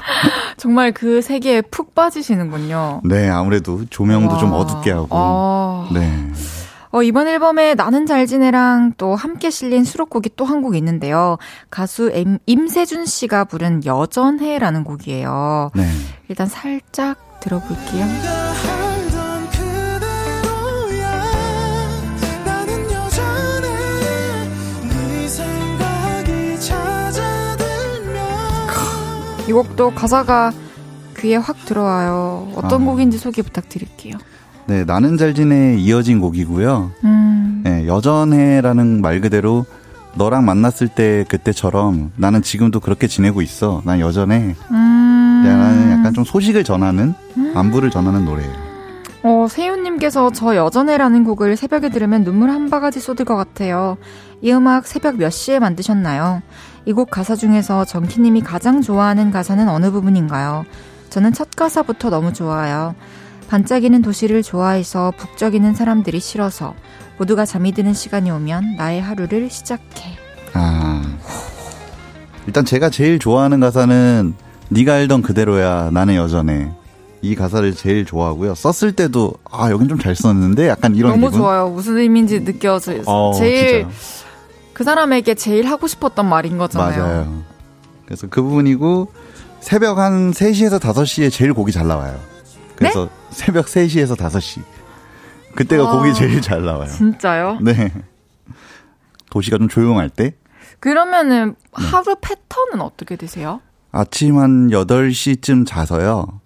[0.58, 3.02] 정말 그 세계에 푹 빠지시는군요.
[3.04, 3.30] 네.
[3.30, 4.60] 아무래도 조명도 좀 와.
[4.60, 5.08] 어둡게 하고.
[5.12, 5.90] 아.
[5.94, 6.32] 네.
[6.96, 11.38] 어, 이번 앨범에 나는 잘 지내랑 또 함께 실린 수록곡이 또 한 곡 있는데요.
[11.70, 15.72] 가수 임, 임세준 씨가 부른 여전해라는 곡이에요.
[15.76, 15.86] 네.
[16.30, 18.06] 일단 살짝 들어볼게요.
[29.48, 30.52] 이 곡도 가사가
[31.18, 32.52] 귀에 확 들어와요.
[32.56, 32.86] 어떤 아.
[32.86, 34.16] 곡인지 소개 부탁드릴게요.
[34.68, 34.84] 네.
[34.84, 36.92] 나는 잘 지내 이어진 곡이고요.
[37.04, 39.66] 음, 네, 여전해라는 말 그대로
[40.16, 43.82] 너랑 만났을 때 그때처럼 나는 지금도 그렇게 지내고 있어.
[43.86, 44.56] 난 여전해.
[44.72, 45.42] 음.
[45.46, 47.14] 나는 약간 좀 소식을 전하는
[47.54, 48.66] 안부를 전하는 노래예요.
[49.24, 53.98] 어, 세윤님께서 저 여전해라는 곡을 새벽에 들으면 눈물 한 바가지 쏟을 것 같아요.
[54.42, 56.42] 이 음악 새벽 몇 시에 만드셨나요?
[56.88, 60.66] 이 곡 가사 중에서 정키님이 가장 좋아하는 가사는 어느 부분인가요?
[61.10, 62.94] 저는 첫 가사부터 너무 좋아요.
[63.50, 66.74] 반짝이는 도시를 좋아해서 북적이는 사람들이 싫어서
[67.18, 70.18] 모두가 잠이 드는 시간이 오면 나의 하루를 시작해.
[70.54, 71.02] 아.
[72.48, 74.34] 일단 제가 제일 좋아하는 가사는
[74.70, 76.70] 네가 알던 그대로야 나는 여전해.
[77.22, 78.54] 이 가사를 제일 좋아하고요.
[78.56, 81.40] 썼을 때도 아 여긴 좀 잘 썼는데 약간 이런 너무 기분.
[81.40, 81.70] 좋아요.
[81.70, 83.02] 무슨 의미인지 느껴져요.
[83.08, 83.92] 어, 제일 진짜요.
[84.74, 87.04] 그 사람에게 제일 하고 싶었던 말인 거잖아요.
[87.04, 87.44] 맞아요.
[88.06, 89.08] 그래서 그 부분이고
[89.62, 92.16] 새벽 한 3시에서 5시에 제일 곡이 잘 나와요.
[92.76, 94.62] 그래서 새벽 3시에서 5시.
[95.56, 95.90] 그때가 네?
[95.90, 95.98] 와.
[95.98, 96.90] 곡이 제일 잘 나와요.
[96.90, 97.60] 진짜요?
[97.62, 97.92] 네.
[99.30, 100.36] 도시가 좀 조용할 때
[100.80, 101.86] 그러면은 네.
[101.88, 103.62] 하루 패턴은 어떻게 되세요?
[103.92, 106.42] 아침 한 8시쯤 자서요.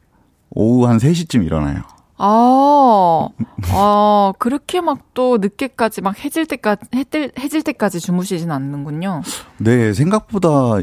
[0.51, 1.81] 오후 한 3시쯤 일어나요.
[2.17, 3.29] 아,
[3.71, 9.21] 아, 그렇게 막 또 늦게까지 막 해질 때까지, 해질, 해질 때까지 주무시진 않는군요.
[9.57, 10.79] 네, 생각보다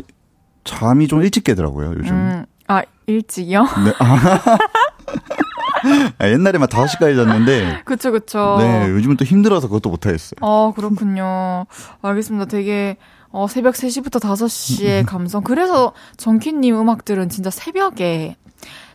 [0.64, 2.14] 잠이 좀 일찍 깨더라고요, 요즘.
[2.14, 3.62] 음, 아, 일찍이요?
[3.62, 3.92] 네.
[3.98, 4.58] 아.
[6.18, 8.56] 아, 옛날에 막 5시까지 잤는데 그쵸, 그쵸.
[8.58, 10.38] 네, 요즘은 또 힘들어서 그것도 못 하겠어요.
[10.40, 11.66] 아, 그렇군요.
[12.02, 12.46] 알겠습니다.
[12.46, 12.96] 되게,
[13.30, 15.42] 어, 새벽 3시부터 5시에 감성.
[15.42, 18.36] 그래서 정키님 음악들은 진짜 새벽에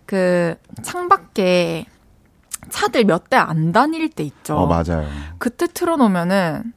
[0.05, 1.85] 그 창밖에
[2.69, 4.55] 차들 몇 대 안 다닐 때 있죠.
[4.55, 5.07] 어, 맞아요.
[5.37, 6.73] 그때 틀어놓으면은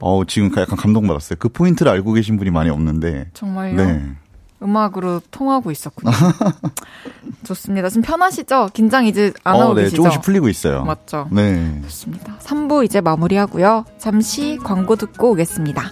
[0.00, 1.36] 어, 지금 약간 감동받았어요.
[1.38, 3.30] 그 포인트를 알고 계신 분이 많이 없는데.
[3.32, 3.76] 정말요.
[3.76, 4.16] 네.
[4.62, 6.12] 음악으로 통하고 있었군요.
[7.44, 7.88] 좋습니다.
[7.88, 8.70] 지금 편하시죠?
[8.72, 9.96] 긴장 이제 안 하고 어, 네, 계시죠?
[9.96, 10.84] 조금씩 풀리고 있어요.
[10.84, 11.28] 맞죠?
[11.30, 11.80] 네.
[11.84, 12.38] 좋습니다.
[12.38, 13.84] 3부 이제 마무리하고요.
[13.98, 15.90] 잠시 광고 듣고 오겠습니다.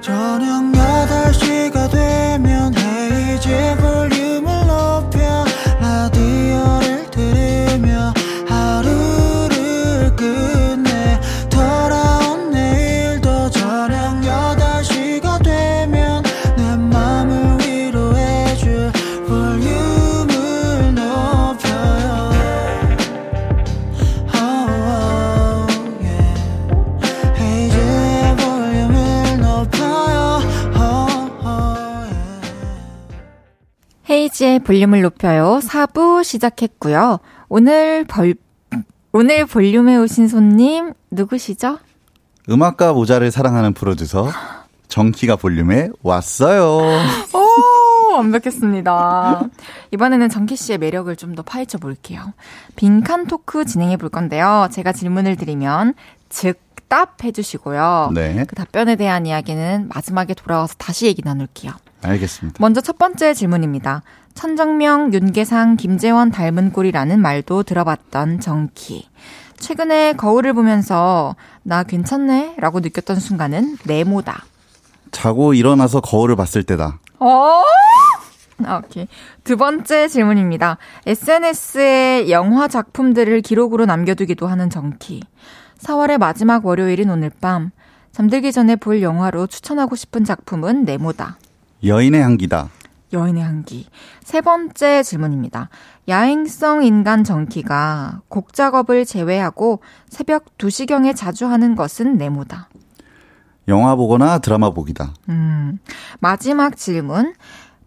[0.00, 4.55] 저녁 8시가 되면 헤이즈 볼륨을
[34.66, 35.60] 볼륨을 높여요.
[35.62, 37.20] 4부 시작했고요.
[37.48, 38.34] 오늘 벌,
[39.12, 41.78] 오늘 볼륨에 오신 손님 누구시죠?
[42.50, 44.28] 음악과 모자를 사랑하는 프로듀서
[44.88, 46.78] 정키가 볼륨에 왔어요.
[47.32, 49.48] 오, 완벽했습니다.
[49.92, 52.32] 이번에는 정키 씨의 매력을 좀 더 파헤쳐 볼게요.
[52.76, 54.68] 빈칸 토크 진행해 볼 건데요.
[54.72, 55.94] 제가 질문을 드리면
[56.28, 56.58] 즉
[56.88, 58.10] 답해 주시고요.
[58.14, 58.44] 네.
[58.48, 61.72] 그 답변에 대한 이야기는 마지막에 돌아와서 다시 얘기 나눌게요.
[62.02, 62.56] 알겠습니다.
[62.60, 64.02] 먼저 첫 번째 질문입니다.
[64.36, 69.08] 천정명, 윤계상, 김재원 닮은 꼴이라는 말도 들어봤던 정키.
[69.58, 72.56] 최근에 거울을 보면서 나 괜찮네?
[72.58, 74.44] 라고 느꼈던 순간은 네모다.
[75.10, 76.98] 자고 일어나서 거울을 봤을 때다.
[77.18, 77.62] 어?
[78.66, 79.08] 아, 오케이.
[79.42, 80.76] 두 번째 질문입니다.
[81.06, 85.22] SNS에 영화 작품들을 기록으로 남겨두기도 하는 정키.
[85.78, 87.70] 4월의 마지막 월요일인 오늘 밤.
[88.12, 91.38] 잠들기 전에 볼 영화로 추천하고 싶은 작품은 네모다.
[91.84, 92.68] 여인의 향기다.
[93.12, 93.86] 여인의 향기.
[94.22, 95.68] 세 번째 질문입니다.
[96.08, 102.68] 야행성 인간 정키가 곡 작업을 제외하고 새벽 2시경에 자주 하는 것은 네모다.
[103.68, 105.14] 영화 보거나 드라마 보기다.
[105.28, 105.78] 음,
[106.20, 107.34] 마지막 질문.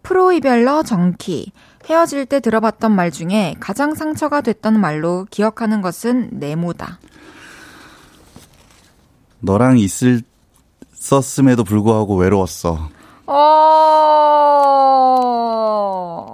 [0.02, 1.52] 프로 이별러 정키.
[1.88, 6.98] 헤어질 때 들어봤던 말 중에 가장 상처가 됐던 말로 기억하는 것은 네모다.
[9.40, 10.22] 너랑 있을
[10.92, 12.90] 썼음에도 불구하고 외로웠어.
[13.32, 13.36] 어,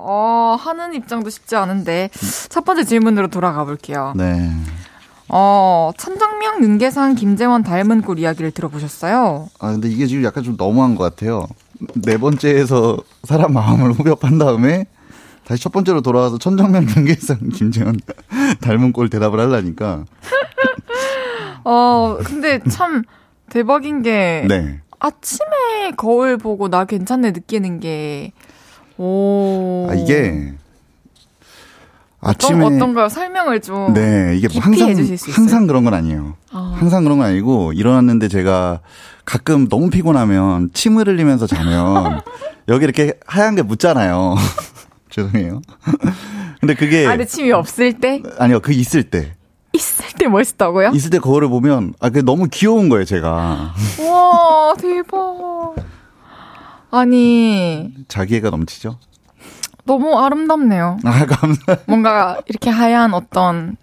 [0.07, 2.09] 어, 하는 입장도 쉽지 않은데.
[2.49, 4.14] 첫 번째 질문으로 돌아가 볼게요.
[4.16, 4.51] 네.
[5.28, 9.49] 어, 천정명, 윤계상, 김재원 닮은 꼴 이야기를 들어보셨어요?
[9.59, 11.47] 아 근데 이게 지금 약간 좀 너무한 것 같아요.
[11.94, 14.86] 네 번째에서 사람 마음을 후벼판 다음에
[15.44, 18.01] 다시 첫 번째로 돌아와서 천정면 중계상 김재현
[18.62, 20.05] 닮은 꼴 대답을 하려니까
[21.64, 23.03] 어, 근데 참
[23.51, 24.80] 대박인 게 네.
[24.99, 28.32] 아침에 거울 보고 나 괜찮네 느끼는 게
[28.99, 29.86] 오.
[29.90, 30.53] 아 이게
[32.20, 33.09] 어떤, 아침에 어떤가요?
[33.09, 34.88] 설명을 좀 네 이게 뭐 항상?
[35.32, 36.34] 항상 그런 건 아니에요.
[36.51, 36.74] 아.
[36.76, 38.80] 항상 그런 건 아니고 일어났는데 제가
[39.24, 42.20] 가끔 너무 피곤하면 침을 흘리면서 자면
[42.68, 44.34] 여기 이렇게 하얀 게 묻잖아요.
[45.11, 45.61] 죄송해요.
[46.61, 49.36] 근데 그게 아래 침이 없을 때 아니요 그 있을 때
[49.77, 50.91] 있을 때 멋있다고요?
[50.95, 53.29] 있을 때 거울을 보면 아 그게 너무 귀여운 거예요 제가
[54.11, 55.74] 와 대박.
[56.91, 58.99] 아니 자기애가 넘치죠.
[59.85, 60.99] 너무 아름답네요.
[61.05, 61.77] 아 감사.
[61.87, 63.77] 뭔가 이렇게 하얀 어떤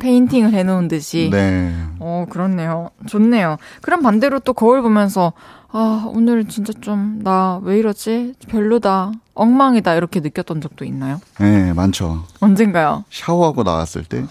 [0.00, 1.28] 페인팅을 해놓은 듯이.
[1.30, 1.72] 네.
[2.00, 2.90] 어, 그렇네요.
[3.06, 3.58] 좋네요.
[3.80, 5.32] 그럼 반대로 또 거울 보면서,
[5.70, 8.34] 아, 오늘 진짜 좀, 나 왜 이러지?
[8.48, 9.12] 별로다.
[9.34, 9.94] 엉망이다.
[9.94, 11.20] 이렇게 느꼈던 적도 있나요?
[11.38, 12.24] 네 많죠.
[12.40, 13.04] 언젠가요?
[13.10, 14.24] 샤워하고 나왔을 때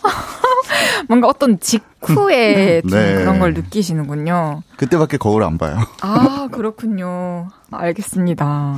[1.07, 3.15] 뭔가 어떤 직후에 좀 네.
[3.15, 4.61] 그런 걸 느끼시는군요.
[4.77, 5.77] 그때밖에 거울 안 봐요.
[6.01, 7.47] 아, 그렇군요.
[7.71, 8.77] 알겠습니다.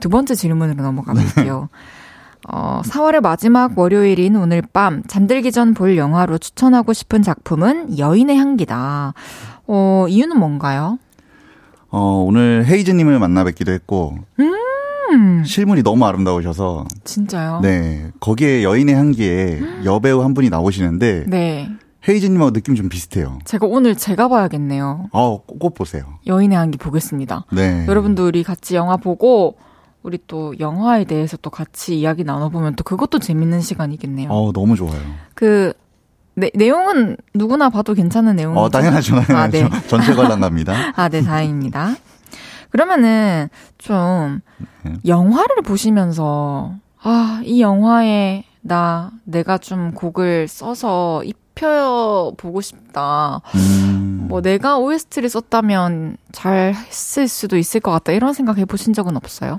[0.00, 1.68] 두 번째 질문으로 넘어가 볼게요.
[2.48, 9.14] 어, 4월의 마지막 월요일인 오늘 밤, 잠들기 전 볼 영화로 추천하고 싶은 작품은 여인의 향기다.
[9.66, 10.98] 어, 이유는 뭔가요?
[11.88, 14.52] 어 오늘 헤이즈님을 만나 뵙기도 했고 음,
[15.44, 17.60] 실물이 너무 아름다우셔서 진짜요?
[17.62, 21.68] 네 거기에 여인의 향기에 여배우 한 분이 나오시는데 네.
[22.08, 23.38] 헤이즈님하고 느낌 좀 비슷해요.
[23.44, 25.08] 제가 오늘 제가 봐야겠네요.
[25.12, 26.04] 어 꼭 꼭 보세요.
[26.26, 27.44] 여인의 향기 보겠습니다.
[27.50, 27.84] 네.
[27.88, 29.56] 여러분도 우리 같이 영화 보고,
[30.04, 34.28] 우리 또 영화에 대해서 또 같이 이야기 나눠보면 또 그것도 재밌는 시간이겠네요.
[34.30, 35.00] 어 너무 좋아요.
[35.34, 35.72] 그,
[36.36, 38.60] 내, 내용은 누구나 봐도 괜찮은 내용이죠.
[38.60, 39.36] 어 당연하죠, 당연하죠.
[39.64, 39.88] 아, 네.
[39.88, 40.92] 전체 관람 갑니다.
[40.94, 41.96] 아, 네, 다행입니다.
[42.80, 43.48] 그러면은
[43.78, 44.40] 좀
[44.82, 44.92] 네.
[45.06, 53.40] 영화를 보시면서 아, 이 영화에 나 내가 좀 곡을 써서 입혀 보고 싶다.
[53.54, 58.12] 음, 뭐 내가 OST를 썼다면 잘 했을 수도 있을 것 같다.
[58.12, 59.58] 이런 생각 해보신 적은 없어요?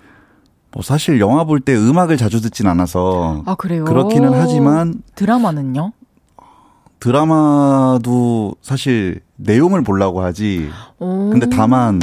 [0.71, 3.83] 뭐 사실 영화 볼 때 음악을 자주 듣진 않아서 아, 그래요?
[3.85, 5.91] 그렇기는 하지만 드라마는요?
[6.99, 10.69] 드라마도 사실 내용을 보려고 하지.
[10.99, 11.29] 오.
[11.31, 11.99] 근데 다만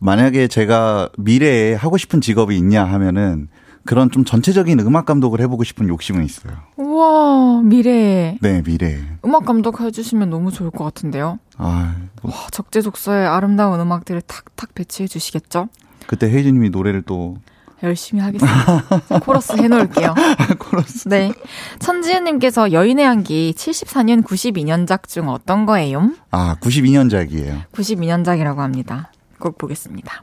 [0.00, 3.48] 만약에 제가 미래에 하고 싶은 직업이 있냐 하면은
[3.84, 6.52] 그런 좀 전체적인 음악 감독을 해보고 싶은 욕심은 있어요.
[6.76, 8.98] 우와, 미래에 네, 미래.
[9.24, 11.38] 음악 감독 해주시면 너무 좋을 것 같은데요?
[11.56, 15.68] 아, 뭐 와, 적재적소에 아름다운 음악들을 탁탁 배치해 주시겠죠?
[16.06, 17.36] 그때 헤이즈님이 노래를 또
[17.82, 19.18] 열심히 하겠습니다.
[19.24, 20.14] 코러스 해놓을게요.
[20.58, 21.08] 코러스.
[21.08, 21.32] 네.
[21.78, 26.10] 천지은님께서 여인의 향기 74년 92년작 중 어떤 거예요?
[26.30, 27.64] 아, 92년작이에요.
[27.72, 29.10] 92년작이라고 합니다.
[29.40, 30.22] 꼭 보겠습니다.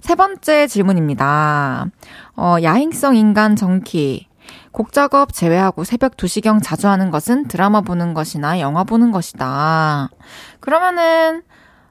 [0.00, 1.86] 세 번째 질문입니다.
[2.36, 4.28] 어, 야행성 인간 정키.
[4.70, 10.08] 곡 작업 제외하고 새벽 2시경 자주 하는 것은 드라마 보는 것이나 영화 보는 것이다.
[10.60, 11.42] 그러면은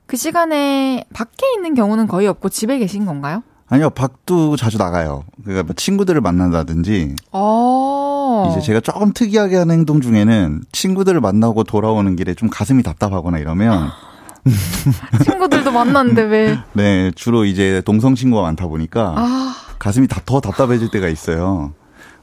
[0.06, 3.44] 그 시간에 밖에 있는 경우는 거의 없고 집에 계신 건가요?
[3.70, 5.24] 아니요, 밖도 자주 나가요.
[5.44, 7.16] 그러니까 뭐 친구들을 만난다든지.
[7.32, 8.50] 어.
[8.52, 13.90] 이제 제가 조금 특이하게 하는 행동 중에는 친구들을 만나고 돌아오는 길에 좀 가슴이 답답하거나 이러면
[15.24, 16.60] 친구들도 만났는데 왜?
[16.74, 21.74] 네 주로 이제 동성 친구가 많다 보니까 아, 가슴이 다, 더 답답해질 때가 있어요.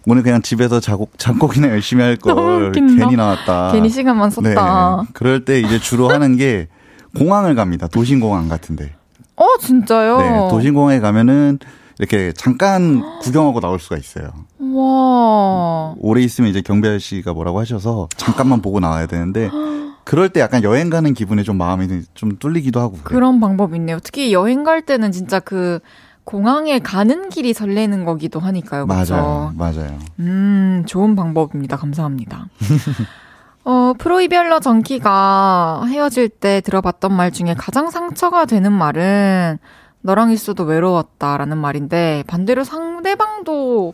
[0.07, 2.73] 오늘 그냥 집에서 작곡, 작곡이나 열심히 할 걸.
[2.73, 3.73] 괜히 나왔다.
[3.73, 5.03] 괜히 시간만 썼다.
[5.03, 5.09] 네.
[5.13, 6.69] 그럴 때 이제 주로 하는 게
[7.17, 7.89] 공항을 갑니다.
[7.89, 8.95] 도심공항 같은데.
[9.37, 10.19] 어, 진짜요?
[10.19, 11.59] 네, 도심공항에 가면은
[11.99, 14.31] 이렇게 잠깐 구경하고 나올 수가 있어요.
[14.59, 15.95] 와.
[15.99, 19.51] 오래 있으면 이제 경비 아저씨가 뭐라고 하셔서 잠깐만 보고 나와야 되는데
[20.09, 22.93] 그럴 때 약간 여행 가는 기분에 좀 마음이 좀 뚫리기도 하고.
[22.93, 23.05] 그래요.
[23.05, 23.99] 그런 방법이 있네요.
[24.03, 25.81] 특히 여행 갈 때는 진짜 그
[26.25, 28.87] 공항에 가는 길이 설레는 거기도 하니까요.
[28.87, 29.15] 그렇죠?
[29.15, 29.53] 맞아요.
[29.55, 29.99] 맞아요.
[30.21, 31.77] 음, 좋은 방법입니다.
[31.77, 32.47] 감사합니다.
[33.65, 39.59] 어, 프로이별러 정키가 헤어질 때 들어봤던 말 중에 가장 상처가 되는 말은
[40.01, 43.93] 너랑 있어도 외로웠다라는 말인데 반대로 상대방도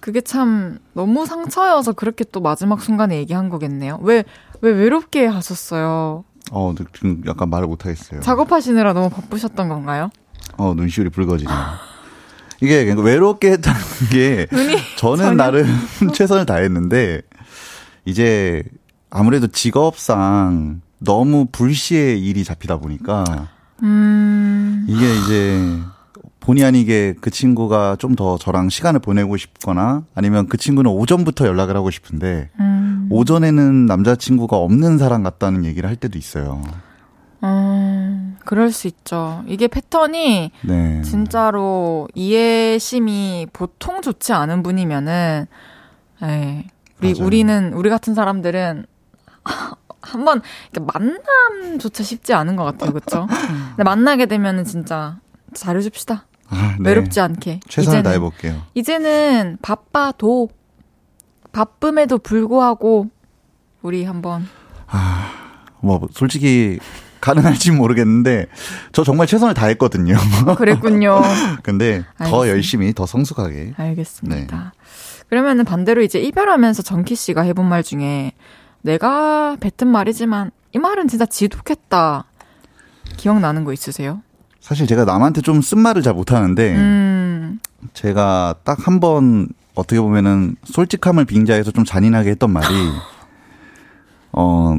[0.00, 3.98] 그게 참 너무 상처여서 그렇게 또 마지막 순간에 얘기한 거겠네요.
[4.02, 4.24] 왜,
[4.62, 6.24] 왜 외롭게 하셨어요?
[6.52, 8.20] 어, 네, 지금 약간 말을 못 하겠어요.
[8.20, 10.10] 작업하시느라 너무 바쁘셨던 건가요?
[10.56, 11.56] 어, 눈시울이 붉어지네요.
[12.62, 13.80] 이게 그러니까 외롭게 했다는
[14.10, 14.46] 게
[14.96, 15.66] 저는 전혀- 나름
[16.14, 17.22] 최선을 다했는데
[18.06, 18.62] 이제
[19.10, 23.24] 아무래도 직업상 너무 불시에 일이 잡히다 보니까
[23.82, 25.78] 음, 이게 이제
[26.46, 31.76] 본의 아니게 그 친구가 좀 더 저랑 시간을 보내고 싶거나 아니면 그 친구는 오전부터 연락을
[31.76, 36.62] 하고 싶은데 음, 오전에는 남자친구가 없는 사람 같다는 얘기를 할 때도 있어요.
[37.42, 39.44] 음, 그럴 수 있죠.
[39.46, 41.02] 이게 패턴이 네.
[41.02, 45.46] 진짜로 이해심이 보통 좋지 않은 분이면은,
[46.22, 46.64] 에
[47.02, 47.26] 우리, 맞아요.
[47.26, 48.86] 우리는, 우리 같은 사람들은
[50.00, 50.40] 한번
[50.80, 52.92] 만남조차 쉽지 않은 것 같아요.
[52.92, 53.26] 그쵸?
[53.76, 55.18] 근데 만나게 되면은 진짜
[55.52, 56.24] 잘해줍시다.
[56.48, 56.90] 아, 네.
[56.90, 57.60] 외롭지 않게.
[57.68, 58.62] 최선을 이제는, 다해볼게요.
[58.74, 60.48] 이제는 바빠도,
[61.52, 63.08] 바쁨에도 불구하고,
[63.82, 64.46] 우리 한번.
[65.80, 66.78] 뭐 솔직히
[67.20, 68.46] 가능할지 모르겠는데
[68.92, 70.16] 저 정말 최선을 다했거든요.
[70.56, 71.22] 그랬군요.
[71.62, 72.48] 근데 더 알겠습니다.
[72.48, 74.72] 열심히 더 성숙하게 알겠습니다.
[75.28, 78.32] 그러면은 반대로 이제 이별하면서 정키 씨가 해본 말 중에
[78.82, 82.24] 내가 뱉은 말이지만 이 말은 진짜 지독했다.
[83.16, 84.22] 기억나는 거 있으세요?
[84.66, 87.60] 사실 제가 남한테 좀 쓴말을 잘 못하는데 음,
[87.92, 89.46] 제가 딱 한 번
[89.76, 92.66] 어떻게 보면은 솔직함을 빙자해서 좀 잔인하게 했던 말이
[94.32, 94.76] 어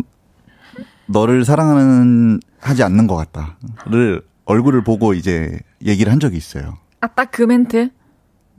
[1.06, 6.78] 너를 사랑하는 하지 않는 것 같다를 얼굴을 보고 이제 얘기를 한 적이 있어요.
[7.00, 7.90] 아, 딱 그 멘트?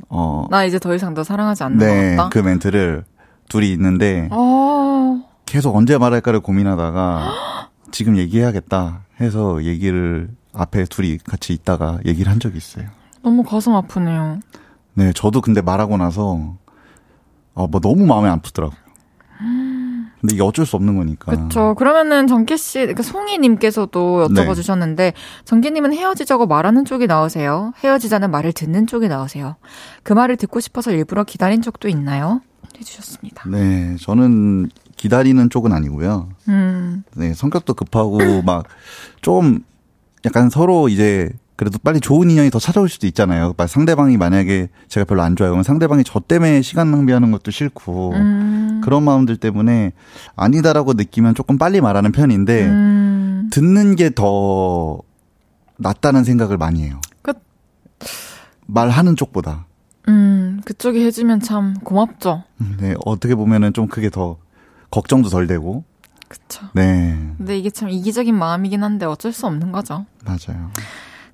[0.08, 2.28] 어, 나 이제 더 이상 너 사랑하지 않는 네, 것 같다?
[2.30, 3.04] 그 멘트를
[3.50, 11.98] 둘이 있는데 어, 계속 언제 말할까를 고민하다가 지금 얘기해야겠다 해서 얘기를 앞에 둘이 같이 있다가
[12.06, 12.86] 얘기를 한 적이 있어요.
[13.22, 14.40] 너무 가슴 아프네요.
[14.94, 16.56] 네, 저도 근데 말하고 나서
[17.54, 18.78] 어, 뭐 너무 마음에 안 푸더라고요.
[20.20, 21.30] 근데 이게 어쩔 수 없는 거니까.
[21.30, 21.74] 그쵸.
[21.76, 24.54] 그러면은 정키 씨, 그러니까 송이님께서도 여쭤봐 네.
[24.54, 25.12] 주셨는데,
[25.44, 27.72] 정키님은 헤어지자고 말하는 쪽이 나으세요?
[27.84, 29.54] 헤어지자는 말을 듣는 쪽이 나으세요?
[30.02, 32.40] 그 말을 듣고 싶어서 일부러 기다린 적도 있나요?
[32.76, 33.48] 해주셨습니다.
[33.48, 36.30] 네, 저는 기다리는 쪽은 아니고요.
[36.48, 38.64] 음, 네, 성격도 급하고 막
[39.20, 39.60] 좀
[40.24, 43.52] 약간 서로 이제 그래도 빨리 좋은 인연이 더 찾아올 수도 있잖아요.
[43.56, 45.50] 막 상대방이 만약에 제가 별로 안 좋아요.
[45.50, 49.92] 그러면 상대방이 저 때문에 시간 낭비하는 것도 싫고 음, 그런 마음들 때문에
[50.36, 55.00] 아니다라고 느끼면 조금 빨리 말하는 편인데 음, 듣는 게 더
[55.78, 57.00] 낫다는 생각을 많이 해요.
[57.22, 57.32] 그-
[58.66, 59.66] 말하는 쪽보다.
[60.08, 62.44] 음, 그쪽이 해주면 참 고맙죠.
[62.80, 64.36] 네, 어떻게 보면은 좀 그게 더
[64.90, 65.84] 걱정도 덜 되고.
[66.28, 66.66] 그쵸.
[66.74, 70.04] 네, 근데 이게 참 이기적인 마음이긴 한데 어쩔 수 없는 거죠.
[70.24, 70.70] 맞아요.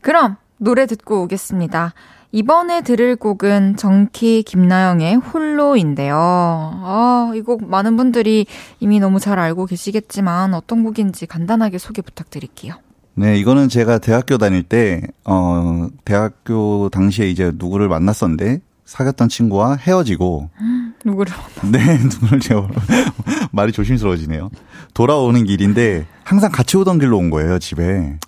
[0.01, 1.95] 그럼 노래 듣고 오겠습니다.
[2.33, 6.17] 이번에 들을 곡은 정키 김나영의 홀로인데요.
[6.17, 8.47] 아, 이 곡 많은 분들이
[8.81, 12.75] 이미 너무 잘 알고 계시겠지만 어떤 곡인지 간단하게 소개 부탁드릴게요.
[13.17, 20.51] 네, 이거는 제가 대학교 다닐 때, 어, 대학교 당시에 이제 누구를 만났었는데, 사귀었던 친구와 헤어지고,
[21.05, 21.33] 누구를
[21.71, 22.67] 네, 누구를 제가,
[23.53, 24.51] 말이 조심스러워지네요.
[24.95, 28.19] 돌아오는 길인데, 항상 같이 오던 길로 온 거예요, 집에.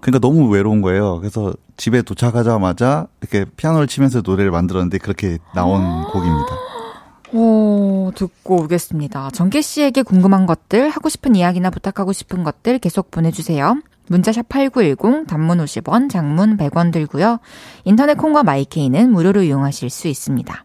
[0.00, 1.18] 그러니까 너무 외로운 거예요.
[1.18, 6.48] 그래서 집에 도착하자마자 이렇게 피아노를 치면서 노래를 만들었는데, 그렇게 나온 곡입니다.
[7.32, 9.30] 오, 듣고 오겠습니다.
[9.30, 13.80] 정기 씨에게 궁금한 것들, 하고 싶은 이야기나 부탁하고 싶은 것들 계속 보내주세요.
[14.08, 17.38] 문자샵 8910, 단문 50원, 장문 100원 들고요.
[17.84, 20.64] 인터넷 콩과 마이케이는 무료로 이용하실 수 있습니다.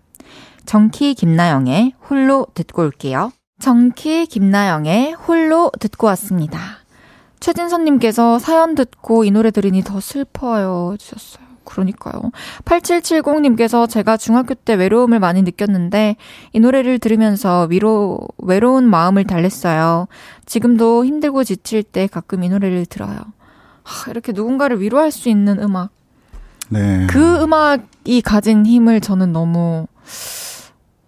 [0.65, 3.31] 정키 김나영의 홀로 듣고 올게요.
[3.65, 6.59] 정키 김나영의 홀로 듣고 왔습니다.
[7.39, 10.91] 최진선님께서 사연 듣고 이 노래 들으니 더 슬퍼요.
[10.93, 11.43] 해주셨어요.
[11.63, 12.31] 그러니까요.
[12.63, 16.15] 8770님께서 제가 중학교 때 외로움을 많이 느꼈는데
[16.53, 20.07] 이 노래를 들으면서 위로, 외로운 마음을 달랬어요.
[20.45, 23.17] 지금도 힘들고 지칠 때 가끔 이 노래를 들어요.
[23.81, 25.89] 하, 이렇게 누군가를 위로할 수 있는 음악.
[26.69, 27.07] 네.
[27.09, 29.87] 그 음악이 가진 힘을 저는 너무,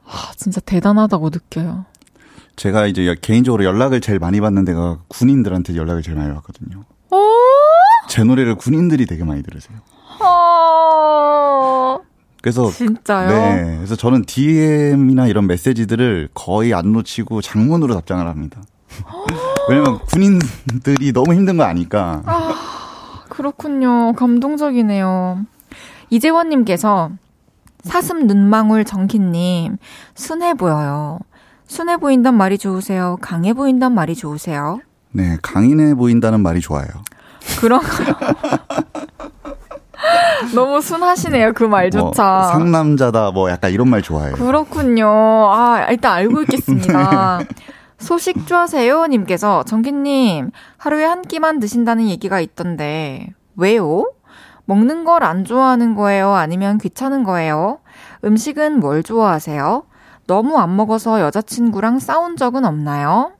[0.05, 1.85] 하, 진짜 대단하다고 느껴요.
[2.57, 6.83] 제가 이제 개인적으로 연락을 제일 많이 받는 데가 군인들한테 연락을 제일 많이 받거든요.
[7.11, 7.17] 오!
[8.09, 9.77] 제 노래를 군인들이 되게 많이 들으세요.
[10.19, 11.99] 어...
[12.41, 13.27] 그래서 진짜요?
[13.29, 13.75] 네.
[13.77, 18.61] 그래서 저는 DM이나 이런 메시지들을 거의 안 놓치고 장문으로 답장을 합니다.
[19.69, 22.23] 왜냐면 군인들이 너무 힘든 거 아니까.
[23.29, 24.13] 그렇군요.
[24.13, 25.45] 감동적이네요.
[26.09, 27.11] 이재원님께서
[27.83, 29.77] 사슴 눈망울 정키님
[30.15, 31.19] 순해 보여요.
[31.67, 33.17] 순해 보인단 말이 좋으세요?
[33.21, 34.79] 강해 보인단 말이 좋으세요?
[35.11, 36.87] 네, 강인해 보인다는 말이 좋아요.
[37.59, 38.15] 그런가요?
[40.53, 42.43] 너무 순하시네요, 그뭐 말조차.
[42.51, 44.35] 상남자다 뭐 약간 이런 말 좋아해요.
[44.35, 45.07] 그렇군요.
[45.51, 47.39] 아, 일단 알고 있겠습니다.
[47.97, 49.07] 소식 좋아하세요?
[49.07, 54.11] 님께서 정기님 하루에 한 끼만 드신다는 얘기가 있던데 왜요?
[54.65, 56.33] 먹는 걸 안 좋아하는 거예요?
[56.33, 57.79] 아니면 귀찮은 거예요?
[58.23, 59.83] 음식은 뭘 좋아하세요?
[60.27, 63.31] 너무 안 먹어서 여자친구랑 싸운 적은 없나요?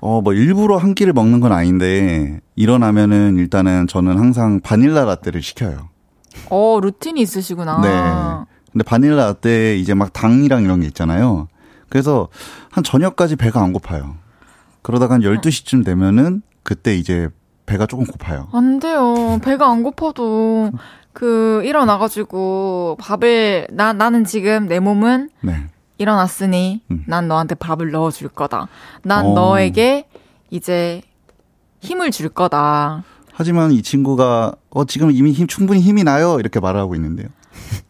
[0.00, 5.88] 어, 뭐 일부러 한 끼를 먹는 건 아닌데 일어나면은 일단은 저는 항상 바닐라 라떼를 시켜요.
[6.50, 7.80] 어, 루틴이 있으시구나.
[7.80, 8.50] 네.
[8.72, 11.48] 근데 바닐라 라떼 이제 막 당이랑 이런 게 있잖아요.
[11.88, 12.28] 그래서
[12.70, 14.16] 한 저녁까지 배가 안 고파요.
[14.82, 17.28] 그러다가 한 12시쯤 되면은 그때 이제
[17.66, 18.48] 배가 조금 고파요.
[18.52, 19.38] 안 돼요.
[19.42, 20.72] 배가 안 고파도
[21.12, 25.64] 그 일어나가지고 밥을 나 나는 지금 내 몸은 네.
[25.98, 27.04] 일어났으니 음.
[27.06, 28.68] 난 너한테 밥을 넣어줄 거다.
[29.02, 29.34] 난 어.
[29.34, 30.06] 너에게
[30.50, 31.02] 이제
[31.80, 33.04] 힘을 줄 거다.
[33.32, 37.28] 하지만 이 친구가 어 지금 이미 힘 충분히 힘이 나요 이렇게 말을 하고 있는데요.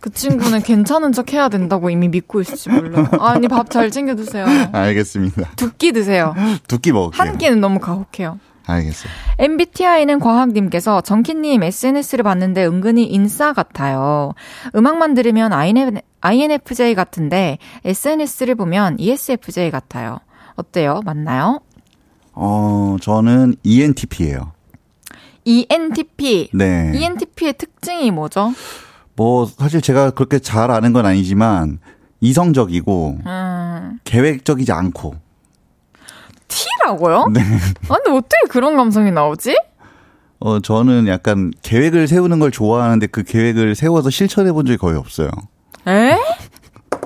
[0.00, 3.08] 그 친구는 괜찮은 척 해야 된다고 이미 믿고 있을지 몰라.
[3.20, 4.46] 아니 밥 잘 챙겨 드세요.
[4.72, 5.50] 알겠습니다.
[5.56, 6.34] 두 끼 드세요.
[6.68, 7.20] 두 끼 먹을게요.
[7.28, 8.38] 한 끼는 너무 가혹해요.
[8.66, 9.12] 알겠어요.
[9.38, 14.32] MBTI는 과학님께서 정키님 SNS를 봤는데 은근히 인싸 같아요.
[14.74, 15.52] 음악만 들으면
[16.20, 20.18] INFJ 같은데 SNS를 보면 ESFJ 같아요.
[20.54, 21.00] 어때요?
[21.04, 21.60] 맞나요?
[22.32, 24.52] 어 저는 ENTP예요.
[25.44, 26.50] ENTP.
[26.52, 26.92] 네.
[26.94, 28.52] ENTP의 특징이 뭐죠?
[29.16, 31.78] 뭐 사실 제가 그렇게 잘 아는 건 아니지만
[32.20, 35.16] 이성적이고 음, 계획적이지 않고
[36.50, 37.26] T라고요?
[37.32, 37.40] 네.
[37.88, 39.56] 아, 근데 어떻게 그런 감성이 나오지?
[40.42, 45.30] 어 저는 약간 계획을 세우는 걸 좋아하는데 그 계획을 세워서 실천해 본 적이 거의 없어요.
[45.86, 46.16] 에?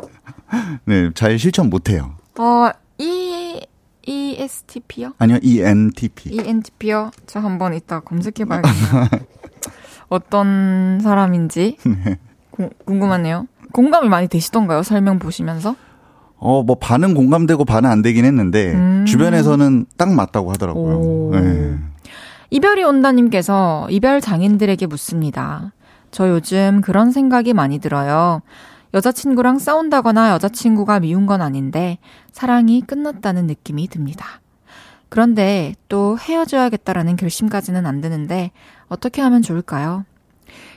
[0.86, 2.14] 네, 잘 실천 못 해요.
[2.38, 3.60] 아, E,
[4.06, 5.14] ESTP요?
[5.18, 6.30] 아니요, ENTP.
[6.34, 7.10] ENTP요?
[7.26, 9.08] 저 한번 이따 검색해 봐야겠네요.
[10.08, 12.18] 어떤 사람인지 네.
[12.50, 13.48] 고- 궁금하네요.
[13.72, 14.82] 공감이 많이 되시던가요?
[14.84, 15.74] 설명 보시면서?
[16.44, 19.06] 어, 뭐 반은 공감되고 반은 안 되긴 했는데 음.
[19.06, 20.94] 주변에서는 딱 맞다고 하더라고요.
[20.94, 21.30] 오.
[21.32, 21.74] 네.
[22.50, 25.72] 이별이 온다님께서 이별 장인들에게 묻습니다.
[26.10, 28.42] 저 요즘 그런 생각이 많이 들어요.
[28.92, 31.96] 여자친구랑 싸운다거나 여자친구가 미운 건 아닌데
[32.30, 34.42] 사랑이 끝났다는 느낌이 듭니다.
[35.08, 38.50] 그런데 또 헤어져야겠다라는 결심까지는 안 드는데
[38.88, 40.04] 어떻게 하면 좋을까요?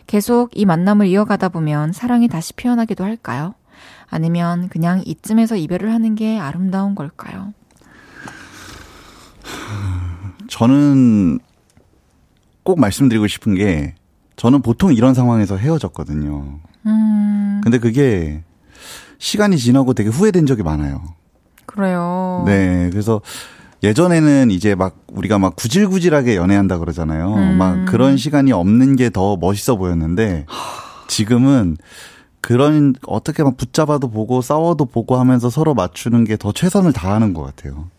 [0.08, 3.54] 계속 이 만남을 이어가다 보면 사랑이 다시 피어나기도 할까요?
[4.10, 7.54] 아니면 그냥 이쯤에서 이별을 하는 게 아름다운 걸까요?
[10.50, 11.40] 저는
[12.64, 13.96] 꼭 말씀드리고 싶은 게
[14.36, 16.60] 저는 보통 이런 상황에서 헤어졌거든요.
[16.86, 18.44] 음, 근데 그게
[19.20, 21.02] 시간이 지나고 되게 후회된 적이 많아요.
[21.66, 22.44] 그래요.
[22.46, 22.90] 네.
[22.92, 23.22] 그래서
[23.84, 27.34] 예전에는 이제 막 우리가 막 구질구질하게 연애한다 그러잖아요.
[27.36, 27.58] 음.
[27.58, 30.46] 막 그런 시간이 없는 게 더 멋있어 보였는데
[31.08, 31.78] 지금은
[32.48, 37.44] 그런 어떻게 막 붙잡아도 보고 싸워도 보고 하면서 서로 맞추는 게 더 최선을 다하는 것
[37.44, 37.90] 같아요.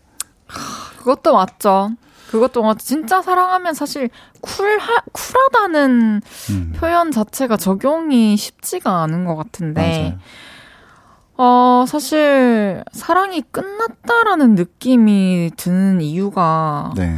[0.97, 1.91] 그것도 맞죠.
[2.31, 2.79] 그것도 맞죠.
[2.83, 4.09] 진짜 사랑하면 사실
[4.41, 6.73] 쿨하, 쿨하다는 음.
[6.75, 10.17] 표현 자체가 적용이 쉽지가 않은 것 같은데.
[10.17, 10.19] 맞아요.
[11.37, 17.15] 어, 사실 사랑이 끝났다라는 느낌이 드는 이유가 네.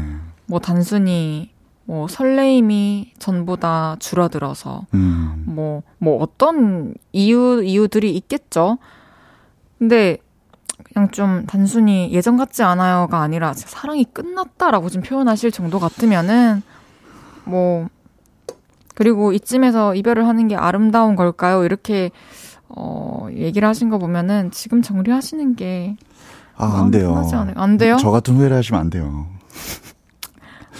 [0.47, 1.50] 뭐 단순히
[1.91, 5.43] 뭐 설레임이 전보다 줄어들어서 음.
[5.45, 8.77] 뭐, 뭐 어떤 이유, 이유들이 있겠죠.
[9.77, 10.17] 근데
[10.85, 16.63] 그냥 좀 단순히 예전 같지 않아요가 아니라 사랑이 끝났다라고 좀 표현하실 정도 같으면은
[17.43, 17.89] 뭐,
[18.95, 21.65] 그리고 이쯤에서 이별을 하는 게 아름다운 걸까요?
[21.65, 22.09] 이렇게
[22.69, 25.97] 어, 얘기를 하신 거 보면은 지금 정리하시는 게
[26.55, 27.21] 아, 안 돼요.
[27.55, 27.97] 안 돼요?
[27.99, 29.27] 저 같은 후회를 하시면 안 돼요.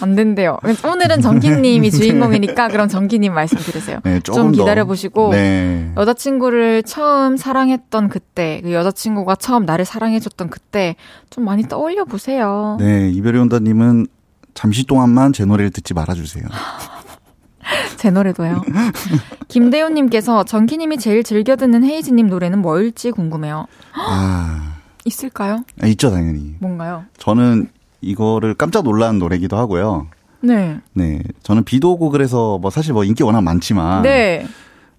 [0.02, 0.58] 안 된대요.
[0.84, 4.00] 오늘은 정기님이 주인공이니까 그럼 정기님 말씀 들으세요.
[4.04, 5.92] 네, 좀 기다려 보시고 네.
[5.96, 10.96] 여자친구를 처음 사랑했던 그때, 그 여자친구가 처음 나를 사랑해줬던 그때
[11.30, 12.76] 좀 많이 떠올려 보세요.
[12.80, 14.06] 네, 이별이 온다님은
[14.54, 16.44] 잠시 동안만 제 노래를 듣지 말아주세요.
[17.96, 18.62] 제 노래도요.
[19.48, 23.66] 김대훈님께서 정기님이 제일 즐겨 듣는 헤이즈님 노래는 뭐일지 궁금해요.
[23.94, 25.64] 아, 있을까요?
[25.80, 26.56] 아, 있죠, 당연히.
[26.58, 27.04] 뭔가요?
[27.18, 27.68] 저는
[28.02, 30.08] 이거를 깜짝 놀란 노래기도 하고요.
[30.40, 30.78] 네.
[30.92, 34.46] 네, 저는 비도 오고 그래서 뭐 사실 뭐 인기 워낙 많지만 네.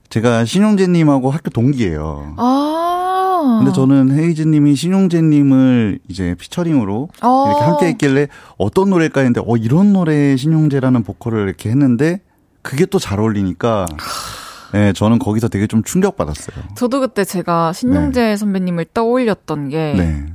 [0.10, 2.36] 제가 신용재님하고 학교 동기예요.
[2.38, 3.58] 아.
[3.60, 7.45] 근데 저는 헤이즈님이 신용재님을 이제 피처링으로 어.
[7.47, 8.28] 이렇게 함께 했길래
[8.58, 12.22] 어떤 노래일까 했는데 어 이런 노래에 신용재라는 보컬을 이렇게 했는데
[12.62, 13.86] 그게 또 잘 어울리니까
[14.74, 16.64] 네, 저는 거기서 되게 좀 충격받았어요.
[16.76, 20.26] 저도 그때 제가 신용재 선배님을 떠올렸던 게 네.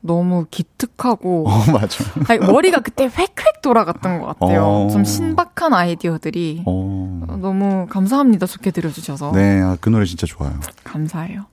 [0.00, 2.04] 너무 기특하고 어, 맞아.
[2.28, 4.64] 아니, 머리가 그때 획획 돌아갔던 것 같아요.
[4.64, 4.88] 어.
[4.90, 7.20] 좀 신박한 아이디어들이 어.
[7.40, 8.46] 너무 감사합니다.
[8.46, 10.52] 좋게 들어주셔서 네, 아, 그 노래 진짜 좋아요.
[10.84, 11.46] 감사해요.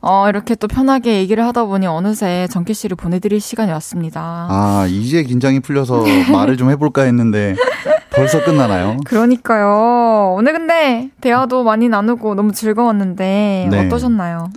[0.00, 4.48] 어, 이렇게 또 편하게 얘기를 하다 보니 어느새 정기 씨를 보내드릴 시간이 왔습니다.
[4.50, 7.54] 아, 이제 긴장이 풀려서 말을 좀 해볼까 했는데
[8.10, 8.96] 벌써 끝나나요?
[9.04, 10.34] 그러니까요.
[10.36, 13.86] 오늘 근데 대화도 많이 나누고 너무 즐거웠는데 네.
[13.86, 14.50] 어떠셨나요?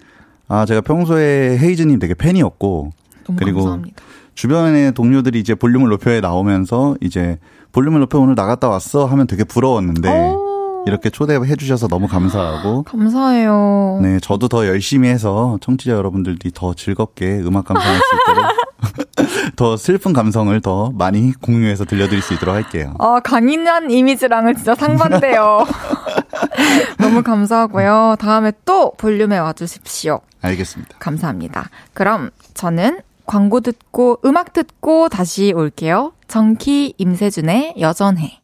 [0.47, 2.91] 아, 제가 평소에 헤이즈님 되게 팬이었고
[3.38, 4.03] 그리고 감사합니다.
[4.36, 7.39] 주변의 동료들이 이제 볼륨을 높여에 나오면서 이제
[7.71, 13.99] 볼륨을 높여 오늘 나갔다 왔어 하면 되게 부러웠는데 오, 이렇게 초대해 주셔서 너무 감사하고 감사해요.
[14.01, 20.11] 네 저도 더 열심히 해서 청취자 여러분들이 더 즐겁게 음악 감상할 수 있도록 더 슬픈
[20.13, 22.93] 감성을 더 많이 공유해서 들려드릴 수 있도록 할게요.
[22.99, 25.65] 아, 강인한 이미지랑은 진짜 상반돼요.
[26.99, 28.15] 너무 감사하고요.
[28.19, 30.21] 다음에 또 볼륨에 와주십시오.
[30.41, 30.97] 알겠습니다.
[30.99, 31.69] 감사합니다.
[31.93, 36.13] 그럼 저는 광고 듣고 음악 듣고 다시 올게요.
[36.28, 38.41] 정키 임세준의 여전해.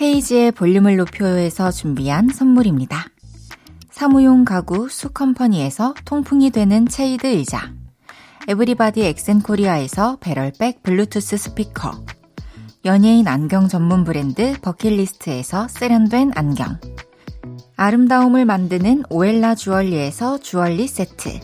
[0.00, 3.06] 헤이즈의 볼륨을 높여요에서 준비한 선물입니다.
[3.90, 7.74] 사무용 가구 수컴퍼니에서 통풍이 되는 체이드 의자
[8.48, 12.06] 에브리바디 엑센코리아에서 배럴백 블루투스 스피커
[12.86, 16.78] 연예인 안경 전문 브랜드 버킷리스트에서 세련된 안경
[17.82, 21.40] 아름다움을 만드는 오엘라 주얼리에서 주얼리 세트.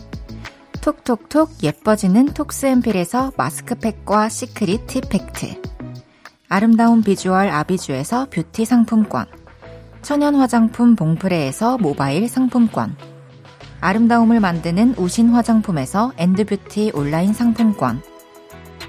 [0.81, 5.59] 톡톡톡 예뻐지는 톡스앰필에서 마스크팩과 시크릿 팁팩트.
[6.47, 9.25] 아름다운 비주얼 아비주에서 뷰티 상품권.
[10.03, 12.95] 천연 화장품 봉프레에서 모바일 상품권.
[13.81, 17.99] 아름다움을 만드는 우신 화장품에서 엔드뷰티 온라인 상품권.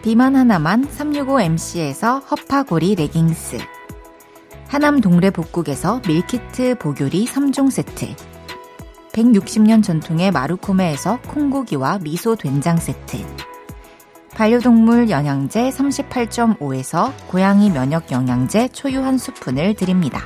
[0.03, 3.78] 비만 하나만 365MC에서 허파고리 레깅스
[4.69, 8.15] 하남 동래 복국에서 밀키트 보교리 3종 세트
[9.13, 13.17] 160년 전통의 마루코메에서 콩고기와 미소 된장 세트
[14.35, 20.21] 반려동물 영양제 38.5에서 고양이 면역 영양제 초유 한 스푼을 드립니다.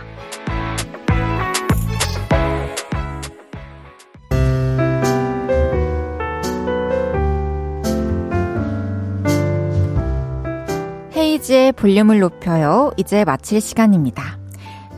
[11.17, 12.91] 헤이즈의 볼륨을 높여요.
[12.99, 14.42] 이제 마칠 시간입니다.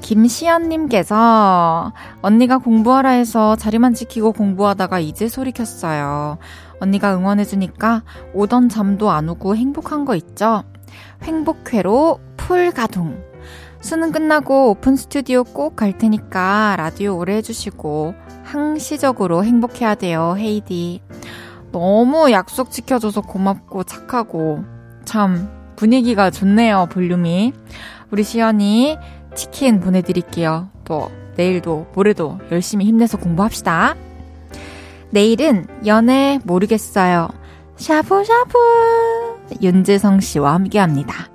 [0.05, 6.37] 김시연님께서 언니가 공부하라 해서 자리만 지키고 공부하다가 이제 소리 켰어요.
[6.79, 8.03] 언니가 응원해주니까
[8.35, 10.65] 오던 잠도 안 오고 행복한 거 있죠?
[11.23, 13.19] 행복회로 풀 가동.
[13.81, 18.15] 수능 끝나고 오픈 스튜디오 꼭 갈 테니까 라디오 오래 해주시고
[18.45, 21.01] 항시적으로 행복해야 돼요, 헤이디.
[21.73, 24.65] 너무 약속 지켜줘서 고맙고 착하고
[25.07, 27.55] 참 분위기가 좋네요, 볼륨이.
[28.11, 28.99] 우리 시연이
[29.35, 30.69] 치킨 보내드릴게요.
[30.85, 33.97] 또 내일도 모레도 열심히 힘내서 공부합시다.
[35.11, 37.29] 내일은 연애 모르겠어요.
[37.77, 38.59] 샤브샤브
[39.63, 41.29] 윤재성 씨와 함께합니다.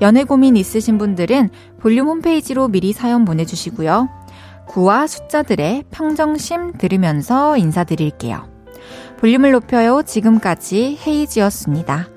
[0.00, 4.08] 연애 고민 있으신 분들은 볼륨 홈페이지로 미리 사연 보내주시고요.
[4.66, 8.48] 구와 숫자들의 평정심 들으면서 인사드릴게요.
[9.18, 10.02] 볼륨을 높여요.
[10.02, 12.08] 지금까지 헤이지였습니다.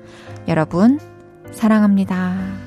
[0.48, 0.98] 여러분,
[1.52, 2.63] 사랑합니다.